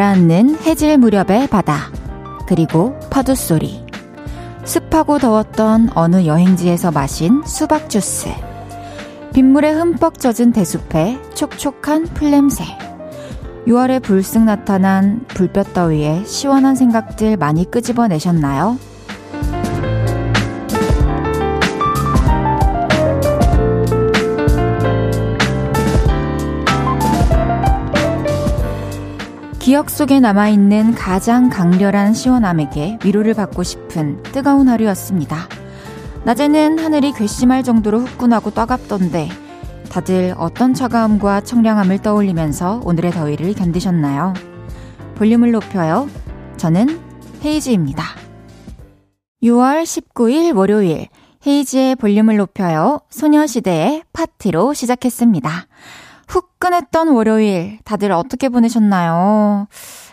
[0.00, 1.92] 가라앉는 해질 무렵의 바다,
[2.48, 3.84] 그리고 파도 소리.
[4.64, 8.30] 습하고 더웠던 어느 여행지에서 마신 수박 주스.
[9.34, 12.64] 빗물에 흠뻑 젖은 대숲에 촉촉한 풀냄새.
[13.66, 18.78] 6월에 불쑥 나타난 불볕 더위에 시원한 생각들 많이 끄집어내셨나요?
[29.70, 35.48] 기억 속에 남아있는 가장 강렬한 시원함에게 위로를 받고 싶은 뜨거운 하루였습니다.
[36.24, 39.28] 낮에는 하늘이 괘씸할 정도로 후끈하고 따갑던데
[39.88, 44.34] 다들 어떤 차가움과 청량함을 떠올리면서 오늘의 더위를 견디셨나요?
[45.14, 46.08] 볼륨을 높여요.
[46.56, 46.98] 저는
[47.44, 48.02] 헤이즈입니다.
[49.44, 51.06] 6월 19일 월요일
[51.46, 53.02] 헤이즈의 볼륨을 높여요.
[53.10, 55.68] 소녀시대의 파티로 시작했습니다.
[56.30, 59.66] 후끈했던 월요일 다들 어떻게 보내셨나요?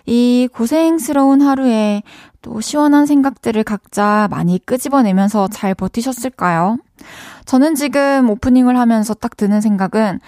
[0.07, 2.01] 이 고생스러운 하루에
[2.41, 6.79] 또 시원한 생각들을 각자 많이 끄집어내면서 잘 버티셨을까요?
[7.45, 10.19] 저는 지금 오프닝을 하면서 딱 드는 생각은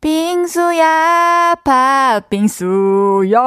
[0.00, 3.38] 빙수야, 팥빙수야.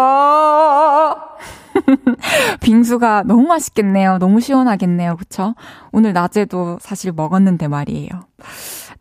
[2.62, 4.18] 빙수가 너무 맛있겠네요.
[4.18, 5.16] 너무 시원하겠네요.
[5.18, 5.56] 그쵸?
[5.92, 8.10] 오늘 낮에도 사실 먹었는데 말이에요.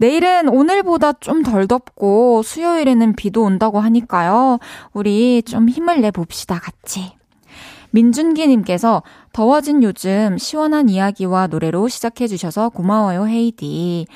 [0.01, 4.59] 내일은 오늘보다 좀 덜 덥고 수요일에는 비도 온다고 하니까요.
[4.95, 7.13] 우리 좀 힘을 내봅시다, 같이.
[7.91, 14.07] 민준기님께서 더워진 요즘 시원한 이야기와 노래로 시작해주셔서 고마워요, 헤이디.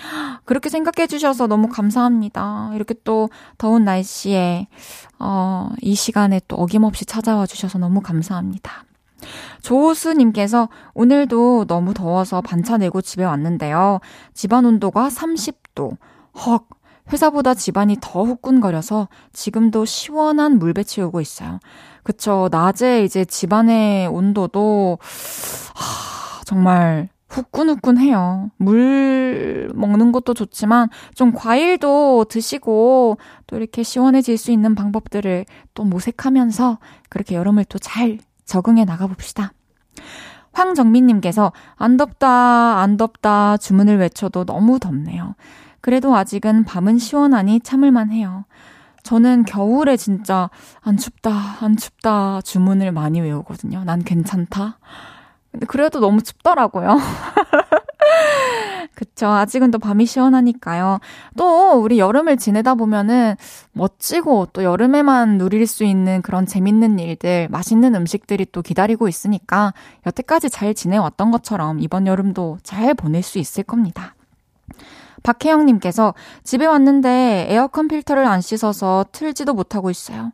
[0.46, 2.70] 그렇게 생각해주셔서 너무 감사합니다.
[2.74, 4.68] 이렇게 또 더운 날씨에,
[5.18, 8.84] 어, 이 시간에 또 어김없이 찾아와 주셔서 너무 감사합니다.
[9.62, 14.00] 조수님께서 오늘도 너무 더워서 반차 내고 집에 왔는데요.
[14.32, 15.96] 집안 온도가 30도.
[16.46, 16.68] 헉,
[17.12, 21.60] 회사보다 집안이 더 후끈거려서 지금도 시원한 물배 채우고 있어요.
[22.02, 22.48] 그쵸.
[22.50, 24.98] 낮에 이제 집안의 온도도,
[25.74, 28.50] 하, 정말 후끈후끈해요.
[28.58, 36.78] 물 먹는 것도 좋지만 좀 과일도 드시고 또 이렇게 시원해질 수 있는 방법들을 또 모색하면서
[37.08, 39.52] 그렇게 여름을 또 잘 적응해 나가봅시다.
[40.52, 45.34] 황정민님께서 안 덥다, 안 덥다 주문을 외쳐도 너무 덥네요.
[45.80, 48.44] 그래도 아직은 밤은 시원하니 참을만 해요.
[49.02, 50.48] 저는 겨울에 진짜
[50.80, 53.84] 안 춥다, 안 춥다 주문을 많이 외우거든요.
[53.84, 54.78] 난 괜찮다.
[55.52, 56.96] 근데 그래도 너무 춥더라고요.
[58.94, 59.28] 그쵸.
[59.28, 61.00] 아직은 또 밤이 시원하니까요.
[61.36, 63.34] 또 우리 여름을 지내다 보면은
[63.72, 69.74] 멋지고 또 여름에만 누릴 수 있는 그런 재밌는 일들, 맛있는 음식들이 또 기다리고 있으니까
[70.06, 74.14] 여태까지 잘 지내왔던 것처럼 이번 여름도 잘 보낼 수 있을 겁니다.
[75.24, 80.32] 박혜영님께서 집에 왔는데 에어컨 필터를 안 씻어서 틀지도 못하고 있어요.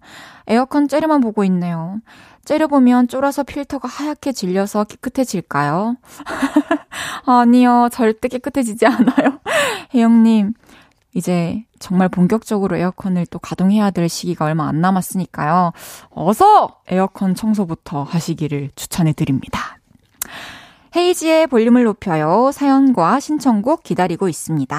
[0.48, 2.00] 에어컨 째려만 보고 있네요.
[2.45, 5.97] 째려보면 쫄아서 필터가 하얗게 질려서 깨끗해질까요?
[7.27, 9.41] 아니요, 절대 깨끗해지지 않아요.
[9.95, 10.55] 혜영님,
[11.15, 15.73] 이제 정말 본격적으로 에어컨을 또 가동해야 될 시기가 얼마 안 남았으니까요.
[16.11, 19.78] 어서 에어컨 청소부터 하시기를 추천해 드립니다.
[20.97, 22.51] 헤이지의 볼륨을 높여요.
[22.53, 24.78] 사연과 신청곡 기다리고 있습니다.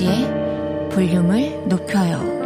[0.00, 2.40] 이은지의 볼륨을 높여요.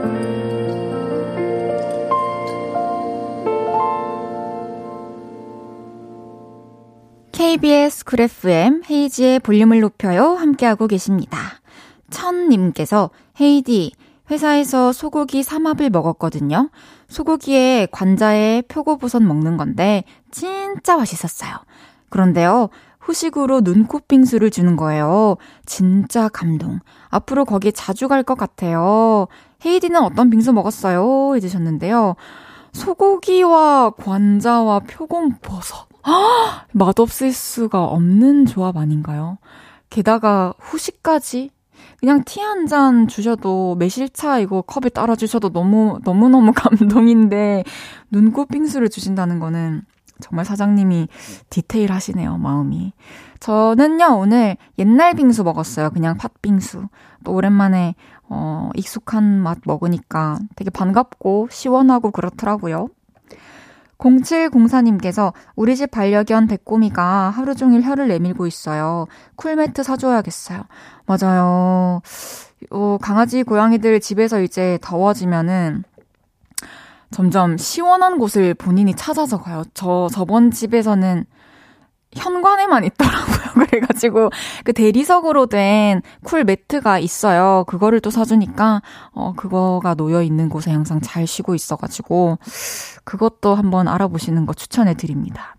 [7.31, 10.35] KBS 쿨 FM 헤이지의 볼륨을 높여요.
[10.35, 11.39] 함께하고 계십니다.
[12.11, 13.11] 천님께서
[13.41, 13.93] 헤이디,
[14.31, 16.71] 회사에서 소고기 삼합을 먹었거든요.
[17.09, 21.53] 소고기에 관자에 표고버섯 먹는 건데 진짜 맛있었어요.
[22.11, 22.71] 그런데요,
[23.05, 25.37] 후식으로 눈꽃 빙수를 주는 거예요.
[25.67, 26.81] 진짜 감동.
[27.15, 29.27] 앞으로 거기 자주 갈 것 같아요.
[29.65, 31.35] 헤이디는 어떤 빙수 먹었어요?
[31.37, 32.17] 해주셨는데요.
[32.73, 35.89] 소고기와 관자와 표고버섯.
[36.73, 39.39] 맛없을 수가 없는 조합 아닌가요?
[39.91, 41.51] 게다가 후식까지
[42.01, 47.65] 그냥 티 한 잔 주셔도 매실차 이거 컵에 따라 주셔도 너무 너무너무 감동인데
[48.11, 49.83] 눈꽃 빙수를 주신다는 거는
[50.25, 51.09] 정말 사장님이
[51.51, 52.95] 디테일 하시네요, 마음이.
[53.41, 55.91] 저는요, 오늘 옛날 빙수 먹었어요.
[55.91, 56.89] 그냥 팥빙수.
[57.25, 57.95] 또 오랜만에,
[58.31, 62.89] 어, 익숙한 맛 먹으니까 되게 반갑고 시원하고 그렇더라고요.
[63.99, 69.07] 0704님께서 우리 집 반려견 백꼬미가 하루 종일 혀를 내밀고 있어요.
[69.37, 70.63] 쿨매트 사줘야겠어요.
[71.07, 72.01] 맞아요.
[72.71, 75.85] 어, 강아지, 고양이들 집에서 이제 더워지면은
[77.15, 79.63] 점점 시원한 곳을 본인이 찾아서 가요.
[79.73, 81.25] 저, 저번 집에서는
[82.13, 83.37] 현관에만 있더라고요.
[83.71, 84.31] 그래가지고
[84.65, 87.65] 그 대리석으로 된 쿨 매트가 있어요.
[87.69, 88.83] 그거를 또 사주니까
[89.13, 92.39] 어 그거가 놓여 있는 곳에 항상 잘 쉬고 있어가지고
[93.05, 95.55] 그것도 한번 알아보시는 거 추천해 드립니다.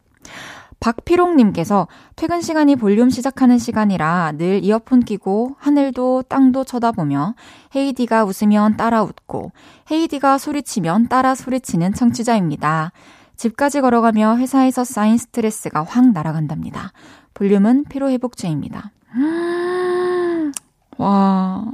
[0.85, 7.33] 박피롱님께서 퇴근 시간이 볼륨 시작하는 시간이라 늘 이어폰 끼고 하늘도 땅도 쳐다보며
[7.75, 9.51] 헤이디가 웃으면 따라 웃고
[9.89, 12.91] 헤이디가 소리치면 따라 소리치는 청취자입니다.
[13.35, 16.91] 집까지 걸어가며 회사에서 쌓인 스트레스가 확 날아간답니다.
[17.33, 18.91] 볼륨은 피로회복제입니다.
[20.99, 21.65] 와,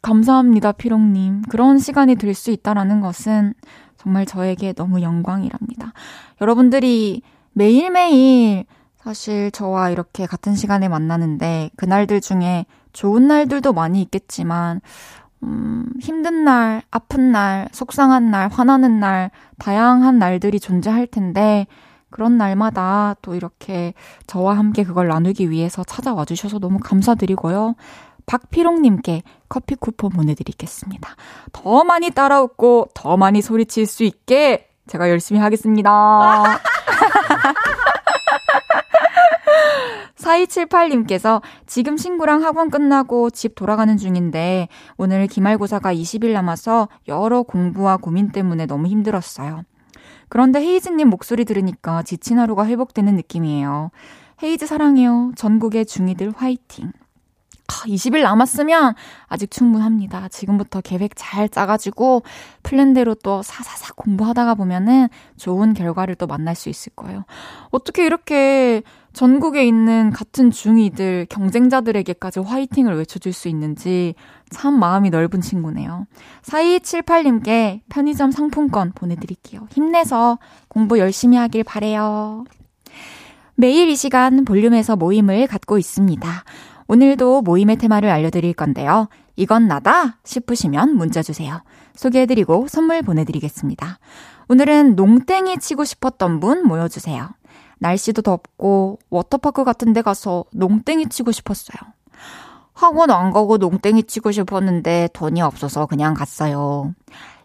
[0.00, 1.42] 감사합니다, 피롱님.
[1.50, 3.52] 그런 시간이 될 수 있다라는 것은
[3.96, 5.92] 정말 저에게 너무 영광이랍니다.
[6.40, 7.22] 여러분들이
[7.60, 8.64] 매일매일
[8.96, 12.64] 사실 저와 이렇게 같은 시간에 만나는데 그날들 중에
[12.94, 14.80] 좋은 날들도 많이 있겠지만
[15.42, 21.66] 음, 힘든 날, 아픈 날, 속상한 날, 화나는 날, 다양한 날들이 존재할 텐데,
[22.10, 23.94] 그런 날마다 또 이렇게
[24.26, 27.74] 저와 함께 그걸 나누기 위해서 찾아와 주셔서 너무 감사드리고요.
[28.26, 31.16] 박피롱님께 커피 쿠폰 보내드리겠습니다.
[31.52, 36.58] 더 많이 따라웃고 더 많이 소리칠 수 있게 제가 열심히 하겠습니다.
[40.16, 44.66] 4278님께서 지금 친구랑 학원 끝나고 집 돌아가는 중인데
[44.96, 49.62] 오늘 기말고사가 20일 남아서 여러 공부와 고민 때문에 너무 힘들었어요.
[50.28, 53.90] 그런데 헤이즈님 목소리 들으니까 지친 하루가 회복되는 느낌이에요.
[54.42, 55.30] 헤이즈 사랑해요.
[55.36, 56.90] 전국의 중이들 화이팅.
[57.70, 58.94] 20일 남았으면
[59.26, 60.28] 아직 충분합니다.
[60.28, 62.22] 지금부터 계획 잘 짜가지고
[62.62, 67.24] 플랜대로 또 사사사 공부하다가 보면은 좋은 결과를 또 만날 수 있을 거예요.
[67.70, 68.82] 어떻게 이렇게
[69.12, 74.14] 전국에 있는 같은 중이들, 경쟁자들에게까지 화이팅을 외쳐줄 수 있는지
[74.50, 76.06] 참 마음이 넓은 친구네요.
[76.42, 79.66] 4278님께 편의점 상품권 보내드릴게요.
[79.72, 80.38] 힘내서
[80.68, 82.44] 공부 열심히 하길 바래요.
[83.56, 86.44] 매일 이 시간 볼륨에서 모임을 갖고 있습니다.
[86.90, 89.06] 오늘도 모임의 테마를 알려드릴 건데요.
[89.36, 91.62] 이건 나다 싶으시면 문자 주세요.
[91.94, 94.00] 소개해드리고 선물 보내드리겠습니다.
[94.48, 97.28] 오늘은 농땡이 치고 싶었던 분 모여주세요.
[97.78, 101.92] 날씨도 덥고 워터파크 같은 데 가서 농땡이 치고 싶었어요.
[102.72, 106.92] 학원 안 가고 농땡이 치고 싶었는데 돈이 없어서 그냥 갔어요.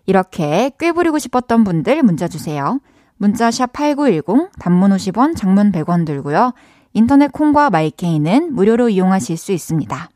[0.07, 2.79] 이렇게 꾀부리고 싶었던 분들 문자 주세요.
[3.17, 6.53] 문자 샵 8910 단문 50원 장문 100원 들고요.
[6.95, 10.09] 인터넷 콩과 마이케이는 무료로 이용하실 수 있습니다.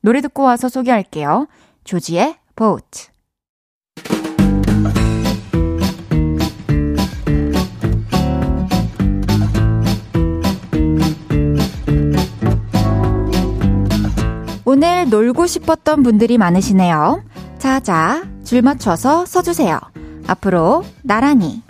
[0.00, 1.46] 노래 듣고 와서 소개할게요.
[1.84, 3.08] 조지의 보트.
[14.64, 17.22] 오늘 놀고 싶었던 분들이 많으시네요.
[17.58, 19.78] 자자, 줄 맞춰서 서주세요.
[20.26, 21.63] 앞으로 나란히.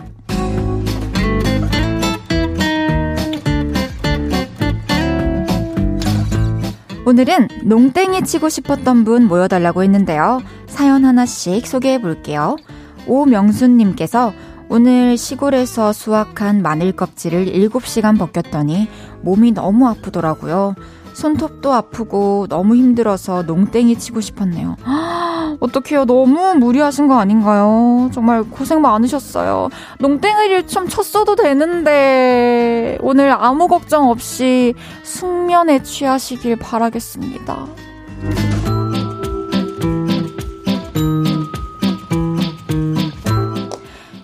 [7.07, 10.41] 오늘은 농땡이 치고 싶었던 분 모여달라고 했는데요.
[10.65, 12.57] 사연 하나씩 소개해 볼게요.
[13.05, 14.33] 오명순님께서
[14.69, 18.89] 오늘 시골에서 수확한 마늘 껍질을 7시간 벗겼더니
[19.21, 20.73] 몸이 너무 아프더라고요.
[21.15, 24.75] 손톱도 아프고 너무 힘들어서 농땡이 치고 싶었네요.
[25.61, 26.03] 어떡해요.
[26.05, 28.09] 너무 무리하신 거 아닌가요?
[28.13, 29.69] 정말 고생 많으셨어요.
[29.99, 37.65] 농땡이를 좀 쳤어도 되는데, 오늘 아무 걱정 없이 숙면에 취하시길 바라겠습니다.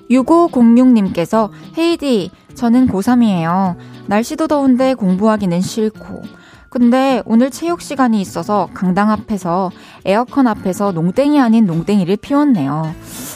[0.10, 3.78] 6506님께서 헤이디, 저는 고3이에요.
[4.08, 6.41] 날씨도 더운데 공부하기는 싫고,
[6.72, 9.72] 근데 오늘 체육 시간이 있어서 강당 앞에서
[10.06, 12.96] 에어컨 앞에서 농땡이 아닌 농땡이를 피웠네요.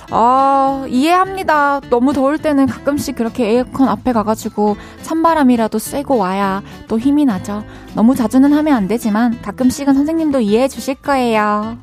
[0.10, 1.82] 아, 이해합니다.
[1.90, 7.66] 너무 더울 때는 가끔씩 그렇게 에어컨 앞에 가가지고 찬바람이라도 쐬고 와야 또 힘이 나죠.
[7.94, 11.78] 너무 자주는 하면 안 되지만 가끔씩은 선생님도 이해해 주실 거예요.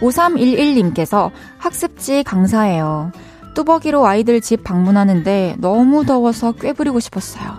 [0.00, 3.10] 5311님께서 학습지 강사예요.
[3.56, 7.58] 뚜벅이로 아이들 집 방문하는데 너무 더워서 꾀부리고 싶었어요.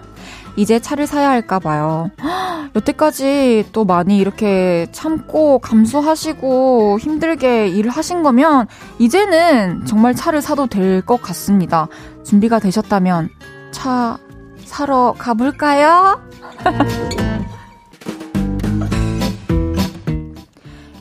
[0.55, 2.11] 이제 차를 사야 할까 봐요.
[2.75, 8.67] 여태까지 또 많이 이렇게 참고 감수하시고 힘들게 일을 하신 거면
[8.99, 11.87] 이제는 정말 차를 사도 될 것 같습니다.
[12.23, 13.29] 준비가 되셨다면
[13.71, 14.17] 차
[14.65, 16.21] 사러 가볼까요?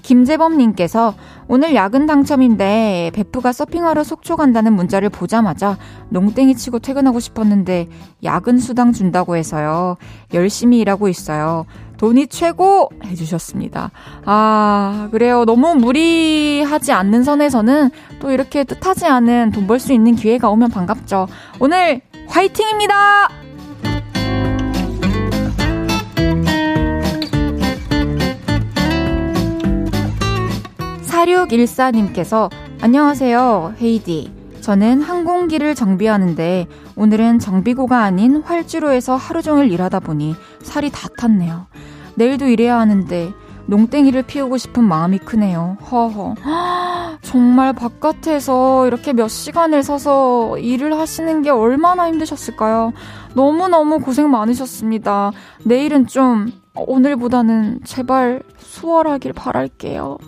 [0.03, 1.15] 김재범님께서
[1.49, 7.89] 오늘 야근 당첨인데 베프가 서핑하러 속초 간다는 문자를 보자마자 농땡이 치고 퇴근하고 싶었는데
[8.25, 9.97] 야근 수당 준다고 해서요.
[10.35, 11.65] 열심히 일하고 있어요.
[11.99, 12.91] 돈이 최고!
[13.05, 13.91] 해주셨습니다.
[14.27, 15.45] 아, 그래요.
[15.45, 21.29] 너무 무리하지 않는 선에서는 또 이렇게 뜻하지 않은 돈 벌 수 있는 기회가 오면 반갑죠.
[21.61, 23.46] 오늘 화이팅입니다!
[31.17, 32.51] 4614님께서
[32.83, 34.33] 안녕하세요, 헤이디.
[34.61, 41.67] 저는 항공기를 정비하는데 오늘은 정비고가 아닌 활주로에서 하루 종일 일하다 보니 살이 다 탔네요.
[42.17, 43.33] 내일도 일해야 하는데
[43.67, 45.79] 농땡이를 피우고 싶은 마음이 크네요.
[45.91, 46.35] 허허.
[47.23, 52.93] 정말 바깥에서 이렇게 몇 시간을 서서 일을 하시는 게 얼마나 힘드셨을까요?
[53.35, 55.33] 너무너무 고생 많으셨습니다.
[55.65, 60.19] 내일은 좀 오늘보다는 제발 수월하길 바랄게요.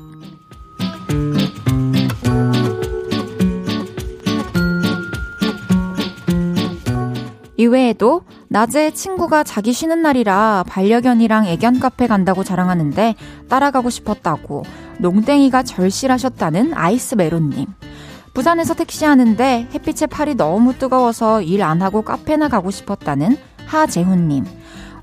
[7.59, 13.17] 이외에도 낮에 친구가 자기 쉬는 날이라 반려견이랑 애견 카페 간다고 자랑하는데
[13.49, 14.63] 따라가고 싶었다고
[15.01, 17.67] 농땡이가 절실하셨다는 아이스 메론님.
[18.33, 23.37] 부산에서 택시하는데 햇빛에 팔이 너무 뜨거워서 일 안 하고 카페나 가고 싶었다는
[23.67, 24.45] 하재훈님.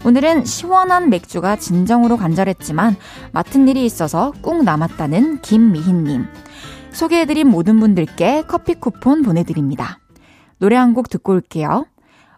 [0.06, 2.96] 오늘은 시원한 맥주가 진정으로 간절했지만
[3.34, 6.26] 맡은 일이 있어서 꾹 남았다는 김미희님.
[6.94, 10.00] 소개해드린 모든 분들께 커피 쿠폰 보내드립니다.
[10.58, 11.86] 노래 한 곡 듣고 올게요.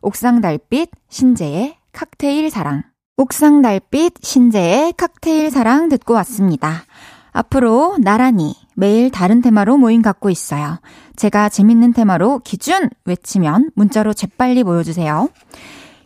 [0.01, 2.83] 옥상 달빛 신재의 칵테일 사랑.
[3.17, 6.83] 옥상 달빛 신재의 칵테일 사랑 듣고 왔습니다.
[7.31, 10.79] 앞으로 나란히 매일 다른 테마로 모임 갖고 있어요.
[11.15, 15.29] 제가 재밌는 테마로 기준 외치면 문자로 재빨리 모여주세요.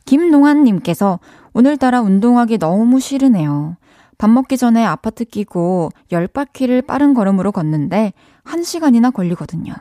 [0.05, 1.19] 김농환님께서
[1.53, 3.75] 오늘따라 운동하기 너무 싫으네요.
[4.17, 8.13] 밥 먹기 전에 아파트 끼고 10바퀴를 빠른 걸음으로 걷는데
[8.45, 9.74] 1시간이나 걸리거든요.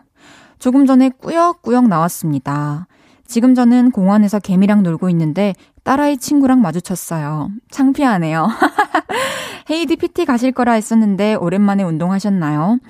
[0.59, 2.87] 조금 전에 꾸역꾸역 나왔습니다.
[3.30, 7.50] 지금 저는 공원에서 개미랑 놀고 있는데 딸아이 친구랑 마주쳤어요.
[7.70, 8.49] 창피하네요.
[9.70, 12.80] 헤이디 PT 가실 거라 했었는데 오랜만에 운동하셨나요?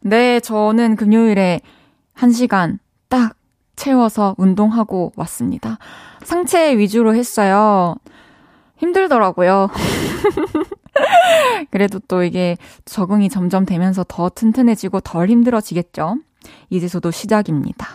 [0.00, 1.62] 네, 저는 금요일에
[2.14, 3.36] 1시간 딱
[3.74, 5.78] 채워서 운동하고 왔습니다.
[6.22, 7.94] 상체 위주로 했어요.
[8.76, 9.70] 힘들더라고요.
[11.72, 16.18] 그래도 또 이게 적응이 점점 되면서 더 튼튼해지고 덜 힘들어지겠죠?
[16.68, 17.86] 이제서도 시작입니다.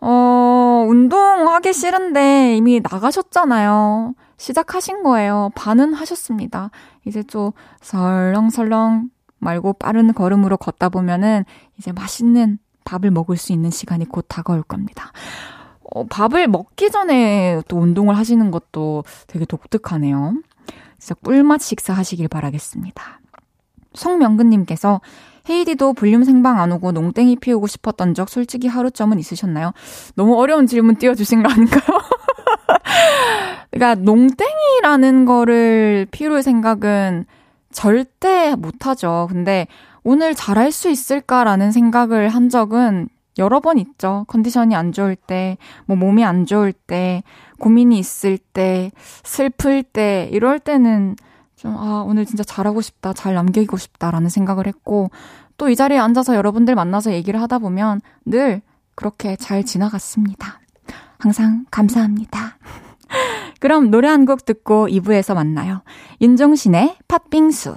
[0.00, 4.14] 어, 운동하기 싫은데 이미 나가셨잖아요.
[4.36, 5.50] 시작하신 거예요.
[5.54, 6.70] 반은 하셨습니다.
[7.04, 7.52] 이제 좀
[7.82, 11.44] 설렁설렁 말고 빠른 걸음으로 걷다 보면은
[11.78, 15.12] 이제 맛있는 밥을 먹을 수 있는 시간이 곧 다가올 겁니다.
[15.92, 20.34] 어, 밥을 먹기 전에 또 운동을 하시는 것도 되게 독특하네요.
[20.98, 23.20] 진짜 꿀맛 식사 하시길 바라겠습니다.
[23.94, 25.00] 송명근님께서
[25.48, 29.72] 헤이디도 볼륨 생방 안 오고 농땡이 피우고 싶었던 적 솔직히 하루점은 있으셨나요?
[30.14, 31.82] 너무 어려운 질문 띄워주신 거 아닌가요?
[33.70, 37.26] 그러니까 농땡이라는 거를 피울 생각은
[37.72, 39.28] 절대 못하죠.
[39.30, 39.66] 근데
[40.02, 44.24] 오늘 잘할 수 있을까라는 생각을 한 적은 여러 번 있죠.
[44.28, 45.56] 컨디션이 안 좋을 때,
[45.86, 47.22] 뭐 몸이 안 좋을 때,
[47.58, 48.90] 고민이 있을 때,
[49.22, 51.16] 슬플 때, 이럴 때는
[51.60, 55.10] 좀, 아, 오늘 진짜 잘하고 싶다, 잘 남기고 싶다라는 생각을 했고,
[55.58, 58.62] 또 이 자리에 앉아서 여러분들 만나서 얘기를 하다 보면 늘
[58.94, 60.58] 그렇게 잘 지나갔습니다.
[61.18, 62.56] 항상 감사합니다.
[63.60, 65.82] 그럼 노래 한 곡 듣고 2부에서 만나요.
[66.22, 67.76] 윤종신의 팥빙수.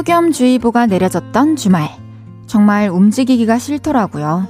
[0.00, 1.90] 폭염주의보가 내려졌던 주말.
[2.46, 4.48] 정말 움직이기가 싫더라고요.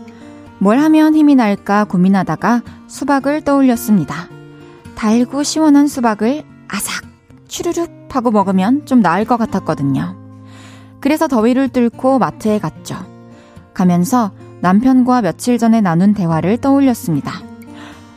[0.59, 4.28] 뭘 하면 힘이 날까 고민하다가 수박을 떠올렸습니다.
[4.95, 7.04] 달고 시원한 수박을 아삭,
[7.49, 10.16] 추르륵 하고 먹으면 좀 나을 것 같았거든요.
[11.00, 12.97] 그래서 더위를 뚫고 마트에 갔죠.
[13.75, 14.30] 가면서
[14.61, 17.33] 남편과 며칠 전에 나눈 대화를 떠올렸습니다.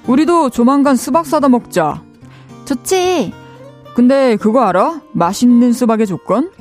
[0.06, 2.04] 우리도 조만간 수박 사다 먹자.
[2.66, 3.34] 좋지.
[3.96, 5.02] 근데 그거 알아?
[5.13, 6.52] 맛있는 수박의 조건?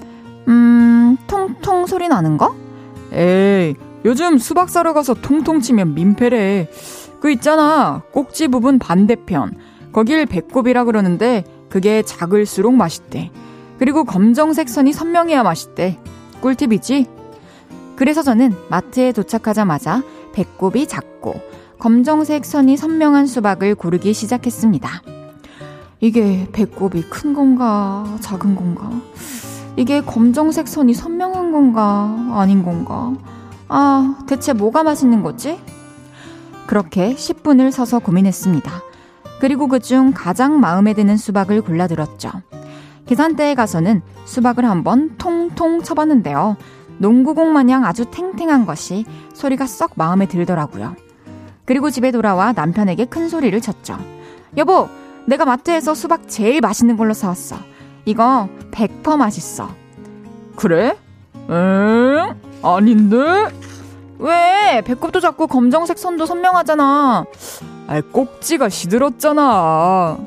[0.49, 2.55] 음, 통통 소리 나는 거?
[3.13, 6.69] 에이, 요즘 수박 사러 가서 통통 치면 민폐래.
[7.21, 8.03] 그 있잖아.
[8.11, 9.57] 꼭지 부분 반대편.
[9.93, 13.31] 거길 배꼽이라 그러는데 그게 작을수록 맛있대.
[13.79, 15.99] 그리고 검정색 선이 선명해야 맛있대.
[16.41, 17.07] 꿀팁이지?
[17.97, 21.35] 그래서 저는 마트에 도착하자마자 배꼽이 작고
[21.79, 25.03] 검정색 선이 선명한 수박을 고르기 시작했습니다.
[26.01, 28.91] 이게 배꼽이 큰 건가, 작은 건가?
[29.77, 33.15] 이게 검정색 선이 선명한 건가, 아닌 건가?
[33.69, 35.59] 아, 대체 뭐가 맛있는 거지?
[36.67, 38.71] 그렇게 10분을 서서 고민했습니다.
[39.41, 42.31] 그리고 그중 가장 마음에 드는 수박을 골라들었죠.
[43.07, 46.57] 계산대에 가서는 수박을 한번 통통 쳐봤는데요.
[46.99, 50.95] 농구공 마냥 아주 탱탱한 것이 소리가 썩 마음에 들더라고요.
[51.65, 53.99] 그리고 집에 돌아와 남편에게 큰 소리를 쳤죠.
[54.57, 54.89] 여보,
[55.27, 57.57] 내가 마트에서 수박 제일 맛있는 걸로 사왔어.
[58.05, 59.69] 이거 100% 맛있어.
[60.57, 60.97] 그래?
[61.51, 62.35] 응?
[62.63, 63.17] 아닌데?
[64.19, 64.83] 왜?
[64.85, 67.25] 배꼽도 작고 검정색 선도 선명하잖아.
[67.89, 70.19] 아, 꼭지가 시들었잖아.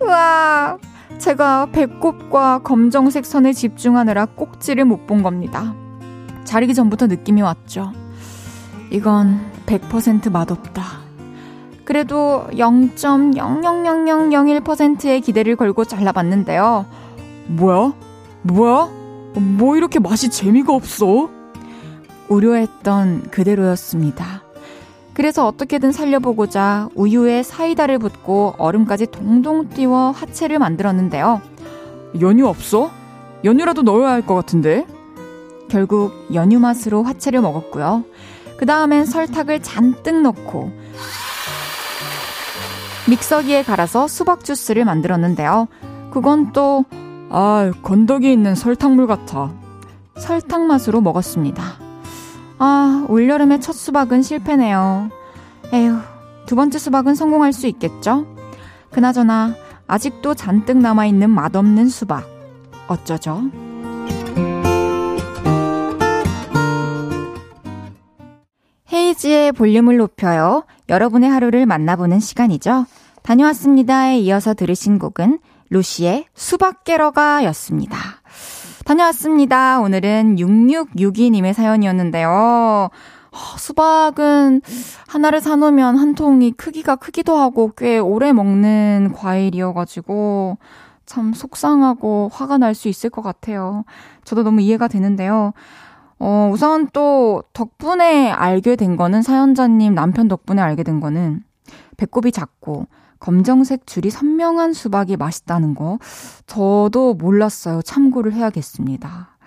[0.00, 0.78] 우와,
[1.18, 5.74] 제가 배꼽과 검정색 선에 집중하느라 꼭지를 못 본 겁니다.
[6.44, 7.92] 자리기 전부터 느낌이 왔죠.
[8.90, 10.82] 이건 100% 맛없다.
[11.84, 16.86] 그래도 0.00001%의 기대를 걸고 잘라봤는데요.
[17.46, 17.92] 뭐야?
[18.42, 18.88] 뭐야?
[19.34, 21.28] 뭐 이렇게 맛이 재미가 없어?
[22.28, 24.42] 우려했던 그대로였습니다.
[25.12, 31.40] 그래서 어떻게든 살려보고자 우유에 사이다를 붓고 얼음까지 동동 띄워 화채를 만들었는데요.
[32.20, 32.90] 연유 없어?
[33.44, 34.86] 연유라도 넣어야 할 것 같은데?
[35.68, 38.04] 결국 연유 맛으로 화채를 먹었고요.
[38.56, 40.72] 그 다음엔 설탕을 잔뜩 넣고
[43.08, 45.68] 믹서기에 갈아서 수박 주스를 만들었는데요.
[46.10, 46.84] 그건 또,
[47.30, 49.52] 아, 건더기 있는 설탕물 같아.
[50.16, 51.62] 설탕 맛으로 먹었습니다.
[52.58, 55.10] 아, 올여름의 첫 수박은 실패네요.
[55.72, 55.98] 에휴,
[56.46, 58.26] 두 번째 수박은 성공할 수 있겠죠?
[58.90, 59.54] 그나저나,
[59.86, 62.24] 아직도 잔뜩 남아있는 맛없는 수박.
[62.86, 63.42] 어쩌죠?
[68.92, 70.64] 헤이지의 볼륨을 높여요.
[70.88, 72.86] 여러분의 하루를 만나보는 시간이죠.
[73.22, 75.38] 다녀왔습니다에 이어서 들으신 곡은
[75.70, 77.98] 루시의 수박 깨러가 였습니다.
[78.84, 79.80] 다녀왔습니다.
[79.80, 82.28] 오늘은 6662님의 사연이었는데요.
[82.28, 84.60] 어, 수박은
[85.08, 90.58] 하나를 사놓으면 한 통이 크기가 크기도 하고 꽤 오래 먹는 과일이어가지고
[91.06, 93.84] 참 속상하고 화가 날 수 있을 것 같아요.
[94.24, 95.52] 저도 너무 이해가 되는데요.
[96.18, 101.42] 어, 우선 또 덕분에 알게 된 거는 사연자님 남편 덕분에 알게 된 거는
[101.96, 102.86] 배꼽이 작고
[103.24, 105.98] 검정색 줄이 선명한 수박이 맛있다는 거
[106.46, 107.80] 저도 몰랐어요.
[107.80, 109.38] 참고를 해야겠습니다.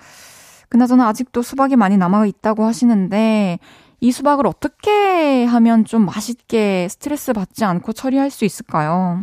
[0.69, 3.59] 그나저나 아직도 수박이 많이 남아 있다고 하시는데
[3.99, 9.21] 이 수박을 어떻게 하면 좀 맛있게 스트레스 받지 않고 처리할 수 있을까요?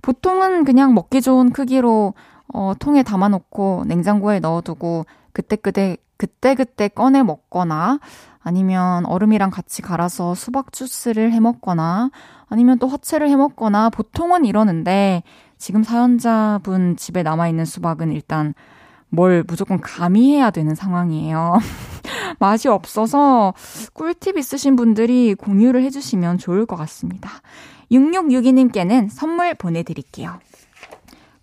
[0.00, 2.14] 보통은 그냥 먹기 좋은 크기로
[2.54, 7.98] 어, 통에 담아놓고 냉장고에 넣어두고 그때그때 그때그때 꺼내 먹거나
[8.44, 12.10] 아니면 얼음이랑 같이 갈아서 수박 주스를 해 먹거나
[12.52, 15.22] 아니면 또 화채를 해 먹거나 보통은 이러는데
[15.56, 18.52] 지금 사연자분 집에 남아있는 수박은 일단
[19.08, 21.58] 뭘 무조건 가미해야 되는 상황이에요.
[22.40, 23.54] 맛이 없어서
[23.94, 27.30] 꿀팁 있으신 분들이 공유를 해주시면 좋을 것 같습니다.
[27.90, 30.38] 6662님께는 선물 보내드릴게요.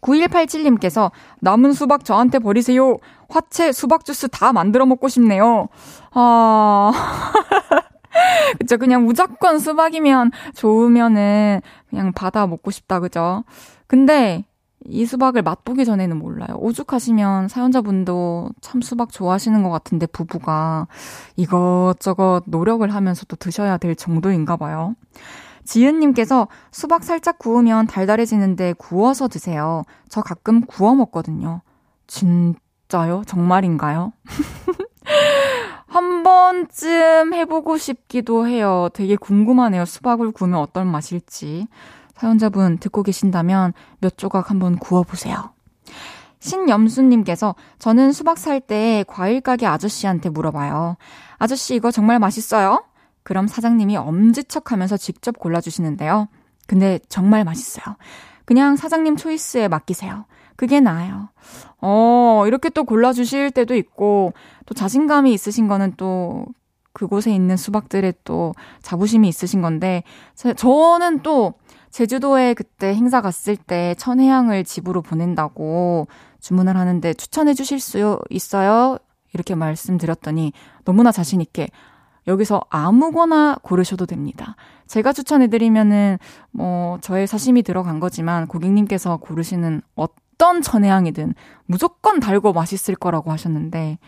[0.01, 2.97] 9187님께서 남은 수박 저한테 버리세요.
[3.29, 5.69] 화채, 수박 주스 다 만들어 먹고 싶네요.
[6.11, 6.91] 아.
[8.59, 8.77] 그쵸.
[8.77, 12.99] 그냥 무조건 수박이면 좋으면은 그냥 받아 먹고 싶다.
[12.99, 13.43] 그죠?
[13.87, 14.45] 근데
[14.85, 16.57] 이 수박을 맛보기 전에는 몰라요.
[16.57, 20.87] 오죽하시면 사연자분도 참 수박 좋아하시는 것 같은데 부부가
[21.35, 24.95] 이것저것 노력을 하면서 또 드셔야 될 정도인가 봐요.
[25.65, 29.83] 지은님께서 수박 살짝 구우면 달달해지는데 구워서 드세요.
[30.07, 31.61] 저 가끔 구워 먹거든요.
[32.07, 33.23] 진짜요?
[33.27, 34.13] 정말인가요?
[35.89, 38.89] 한 번쯤 해보고 싶기도 해요.
[38.93, 39.85] 되게 궁금하네요.
[39.85, 41.67] 수박을 구우면 어떤 맛일지.
[42.15, 45.51] 사연자분 듣고 계신다면 몇 조각 한번 구워보세요.
[46.39, 50.97] 신염수님께서 저는 수박 살 때 과일 가게 아저씨한테 물어봐요.
[51.37, 52.83] 아저씨 이거 정말 맛있어요?
[53.23, 56.27] 그럼 사장님이 엄지척 하면서 직접 골라주시는데요.
[56.67, 57.95] 근데 정말 맛있어요.
[58.45, 60.25] 그냥 사장님 초이스에 맡기세요.
[60.55, 61.29] 그게 나아요.
[61.81, 64.33] 어, 이렇게 또 골라주실 때도 있고,
[64.65, 66.45] 또 자신감이 있으신 거는 또
[66.93, 70.03] 그곳에 있는 수박들에 또 자부심이 있으신 건데,
[70.57, 71.53] 저는 또
[71.91, 76.07] 제주도에 그때 행사 갔을 때 천혜향을 집으로 보낸다고
[76.39, 78.97] 주문을 하는데 추천해 주실 수 있어요?
[79.33, 80.53] 이렇게 말씀드렸더니
[80.85, 81.69] 너무나 자신있게
[82.27, 84.55] 여기서 아무거나 고르셔도 됩니다.
[84.87, 86.19] 제가 추천해드리면은,
[86.51, 90.15] 뭐, 저의 사심이 들어간 거지만 고객님께서 고르시는 어떤
[90.61, 93.99] 천혜향이든 무조건 달고 맛있을 거라고 하셨는데,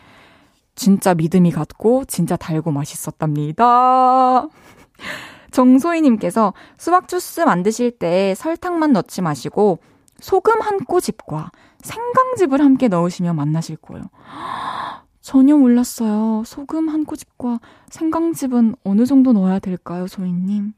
[0.75, 4.47] 진짜 믿음이 갔고, 진짜 달고 맛있었답니다.
[5.51, 9.79] 정소희님께서 수박 주스 만드실 때 설탕만 넣지 마시고,
[10.19, 14.05] 소금 한 꼬집과 생강즙을 함께 넣으시면 맛나실 거예요.
[15.21, 16.43] 전혀 몰랐어요.
[16.45, 20.73] 소금 한 꼬집과 생강즙은 어느 정도 넣어야 될까요, 소희님?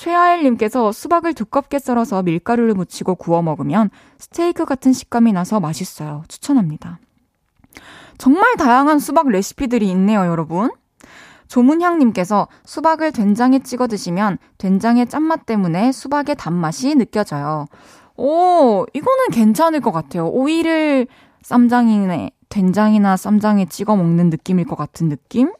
[0.00, 6.22] 최하일님께서 수박을 두껍게 썰어서 밀가루를 묻히고 구워 먹으면 스테이크 같은 식감이 나서 맛있어요.
[6.26, 6.98] 추천합니다.
[8.16, 10.70] 정말 다양한 수박 레시피들이 있네요, 여러분.
[11.48, 17.66] 조문향님께서 수박을 된장에 찍어 드시면 된장의 짠맛 때문에 수박의 단맛이 느껴져요.
[18.16, 20.28] 오, 이거는 괜찮을 것 같아요.
[20.28, 21.08] 오이를
[21.42, 25.52] 쌈장이네, 된장이나 쌈장에 찍어 먹는 느낌일 것 같은 느낌?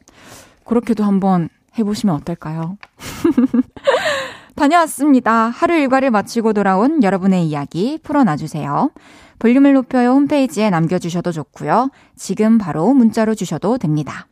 [0.65, 2.77] 그렇게도 한번 해보시면 어떨까요?
[4.55, 5.49] 다녀왔습니다.
[5.49, 8.91] 하루 일과를 마치고 돌아온 여러분의 이야기 풀어놔주세요.
[9.39, 11.89] 볼륨을 높여요 홈페이지에 남겨주셔도 좋고요.
[12.15, 14.27] 지금 바로 문자로 주셔도 됩니다.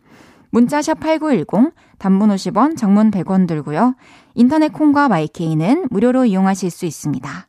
[0.51, 3.95] 문자샵 8910, 단문 50원, 장문 100원 들고요.
[4.35, 7.47] 인터넷 콩과 마이케이는 무료로 이용하실 수 있습니다.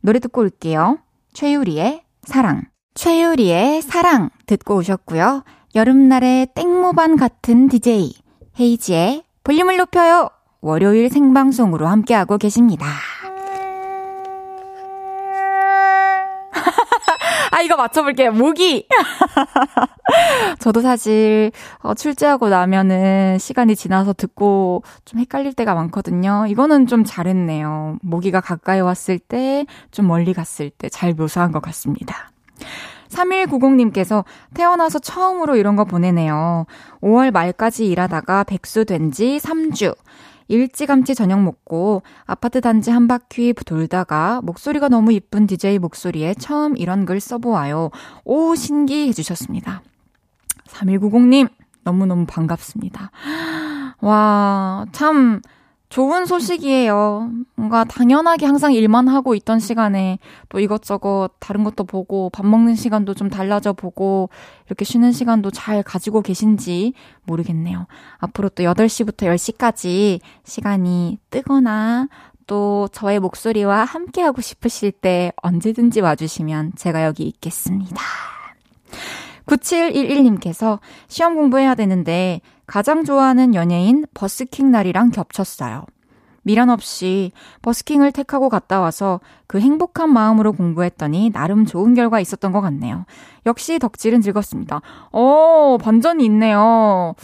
[0.00, 0.98] 노래 듣고 올게요.
[1.32, 2.64] 최유리의 사랑.
[2.94, 5.44] 최유리의 사랑 듣고 오셨고요.
[5.74, 8.12] 여름날의 땡모반 같은 DJ
[8.58, 10.28] 헤이지의 볼륨을 높여요.
[10.60, 12.86] 월요일 생방송으로 함께하고 계십니다.
[17.52, 18.32] 아, 이거 맞춰볼게요.
[18.32, 18.86] 모기!
[20.60, 26.46] 저도 사실, 어, 출제하고 나면은 시간이 지나서 듣고 좀 헷갈릴 때가 많거든요.
[26.48, 27.96] 이거는 좀 잘했네요.
[28.02, 32.30] 모기가 가까이 왔을 때, 좀 멀리 갔을 때 잘 묘사한 것 같습니다.
[33.08, 36.66] 3190님께서 태어나서 처음으로 이런 거 보내네요.
[37.02, 39.96] 5월 말까지 일하다가 백수 된 지 3주.
[40.50, 47.06] 일찌감치 저녁 먹고 아파트 단지 한 바퀴 돌다가 목소리가 너무 이쁜 DJ 목소리에 처음 이런
[47.06, 47.90] 글 써보아요.
[48.24, 49.80] 오, 신기해 주셨습니다.
[50.66, 51.48] 3190님,
[51.84, 53.12] 너무너무 반갑습니다.
[54.02, 55.40] 와, 참,
[55.90, 57.32] 좋은 소식이에요.
[57.56, 63.14] 뭔가 당연하게 항상 일만 하고 있던 시간에 또 이것저것 다른 것도 보고 밥 먹는 시간도
[63.14, 64.30] 좀 달라져 보고
[64.66, 67.88] 이렇게 쉬는 시간도 잘 가지고 계신지 모르겠네요.
[68.18, 72.08] 앞으로 또 8시부터 10시까지 시간이 뜨거나
[72.46, 78.00] 또 저의 목소리와 함께 하고 싶으실 때 언제든지 와주시면 제가 여기 있겠습니다.
[79.50, 85.84] 9711님께서 시험 공부해야 되는데 가장 좋아하는 연예인 버스킹 날이랑 겹쳤어요.
[86.42, 87.32] 미련 없이
[87.62, 93.04] 버스킹을 택하고 갔다 와서 그 행복한 마음으로 공부했더니 나름 좋은 결과 있었던 것 같네요.
[93.44, 94.80] 역시 덕질은 즐겁습니다.
[95.12, 97.14] 어, 반전이 있네요.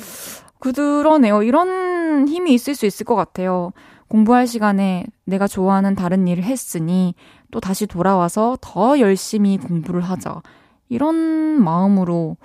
[0.58, 1.42] 그러네요.
[1.42, 3.72] 이런 힘이 있을 수 있을 것 같아요.
[4.08, 7.14] 공부할 시간에 내가 좋아하는 다른 일을 했으니
[7.50, 10.42] 또 다시 돌아와서 더 열심히 공부를 하자.
[10.88, 11.14] 이런
[11.62, 12.36] 마음으로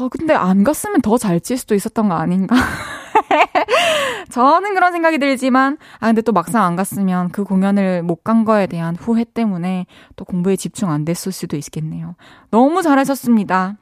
[0.00, 2.56] 어, 근데 안 갔으면 더 잘 칠 수도 있었던 거 아닌가?
[4.30, 8.66] 저는 그런 생각이 들지만, 아, 근데 또 막상 안 갔으면 그 공연을 못 간 거에
[8.66, 12.14] 대한 후회 때문에 또 공부에 집중 안 됐을 수도 있겠네요.
[12.50, 13.76] 너무 잘하셨습니다.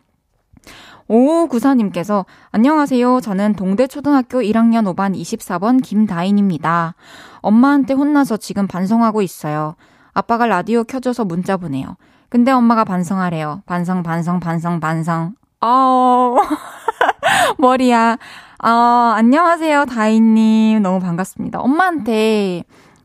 [1.09, 3.21] 5594님께서, 안녕하세요.
[3.21, 6.95] 저는 동대초등학교 1학년 5반 24번 김다인입니다.
[7.41, 9.75] 엄마한테 혼나서 지금 반성하고 있어요.
[10.13, 11.97] 아빠가 라디오 켜줘서 문자 보내요.
[12.31, 13.63] 근데 엄마가 반성하래요.
[13.67, 15.35] 반성, 반성, 반성, 반성.
[15.61, 16.37] 어,
[17.59, 18.17] 머리야.
[18.63, 20.81] 어, 안녕하세요, 다희님.
[20.81, 21.61] 너무 반갑습니다.
[21.61, 22.63] 엄마한테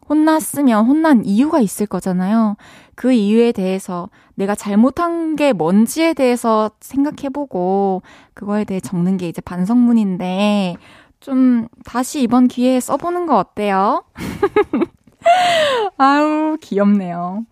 [0.07, 2.55] 혼났으면 혼난 이유가 있을 거잖아요.
[2.93, 8.03] 그 이유에 대해서 내가 잘못한 게 뭔지에 대해서 생각해보고,
[8.35, 10.75] 그거에 대해 적는 게 이제 반성문인데,
[11.19, 14.03] 좀 다시 이번 기회에 써보는 거 어때요?
[15.97, 17.45] 아우, 귀엽네요.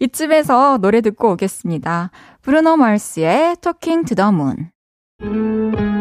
[0.00, 2.10] 이쯤에서 노래 듣고 오겠습니다.
[2.42, 5.97] 브루노 마스의 Talking to the Moon.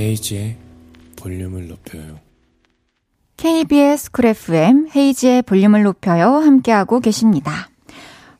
[0.00, 0.56] 헤이즈의
[1.16, 2.18] 볼륨을 높여요.
[3.36, 7.68] KBS 쿨 FM 헤이즈의 볼륨을 높여요 함께하고 계십니다.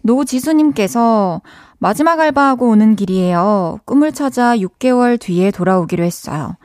[0.03, 1.43] 노지수님께서
[1.79, 3.79] 마지막 알바하고 오는 길이에요.
[3.85, 6.57] 꿈을 찾아 6개월 뒤에 돌아오기로 했어요.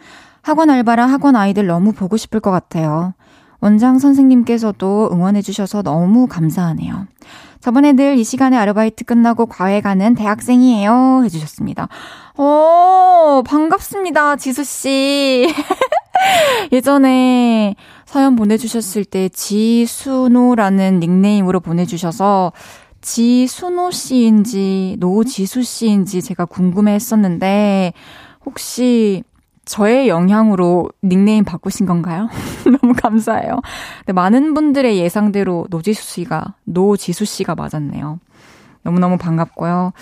[0.42, 3.14] 학원 알바랑 학원 아이들 너무 보고 싶을 것 같아요.
[3.60, 7.08] 원장 선생님께서도 응원해주셔서 너무 감사하네요.
[7.60, 11.24] 저번에 늘 이 시간에 아르바이트 끝나고 과외 가는 대학생이에요.
[11.26, 11.88] 해주셨습니다.
[12.38, 15.48] 오, 반갑습니다, 지수씨.
[16.74, 22.52] 예전에 사연 보내주셨을 때 지수노라는 닉네임으로 보내주셔서
[23.00, 27.94] 지수노 씨인지 노지수 씨인지 제가 궁금해 했었는데
[28.46, 29.24] 혹시
[29.64, 32.28] 저의 영향으로 닉네임 바꾸신 건가요?
[32.82, 33.62] 너무 감사해요.
[34.08, 38.20] 네, 많은 분들의 예상대로 노지수 씨가, 노지수 씨가 맞았네요.
[38.84, 39.94] 너무너무 반갑고요.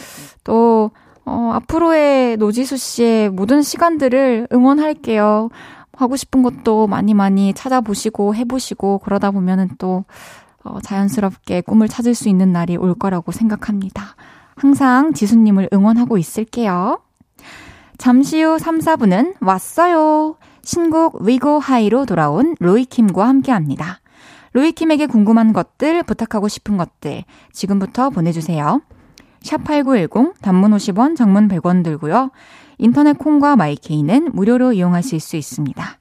[0.44, 0.92] 또,
[1.26, 5.50] 어, 앞으로의 노지수 씨의 모든 시간들을 응원할게요.
[5.96, 10.06] 하고 싶은 것도 많이 많이 찾아보시고 해보시고 그러다 보면은 또,
[10.64, 14.16] 어, 자연스럽게 꿈을 찾을 수 있는 날이 올 거라고 생각합니다.
[14.56, 17.00] 항상 지수님을 응원하고 있을게요.
[17.98, 20.36] 잠시 후 3, 4분은 왔어요.
[20.64, 24.00] 신곡 위고 하이로 돌아온 로이킴과 함께 합니다.
[24.54, 28.82] 로이킴에게 궁금한 것들, 부탁하고 싶은 것들 지금부터 보내주세요.
[29.44, 32.32] 샵8910 단문 50원, 장문 100원 들고요.
[32.78, 36.00] 인터넷 콩과 마이케이는 무료로 이용하실 수 있습니다.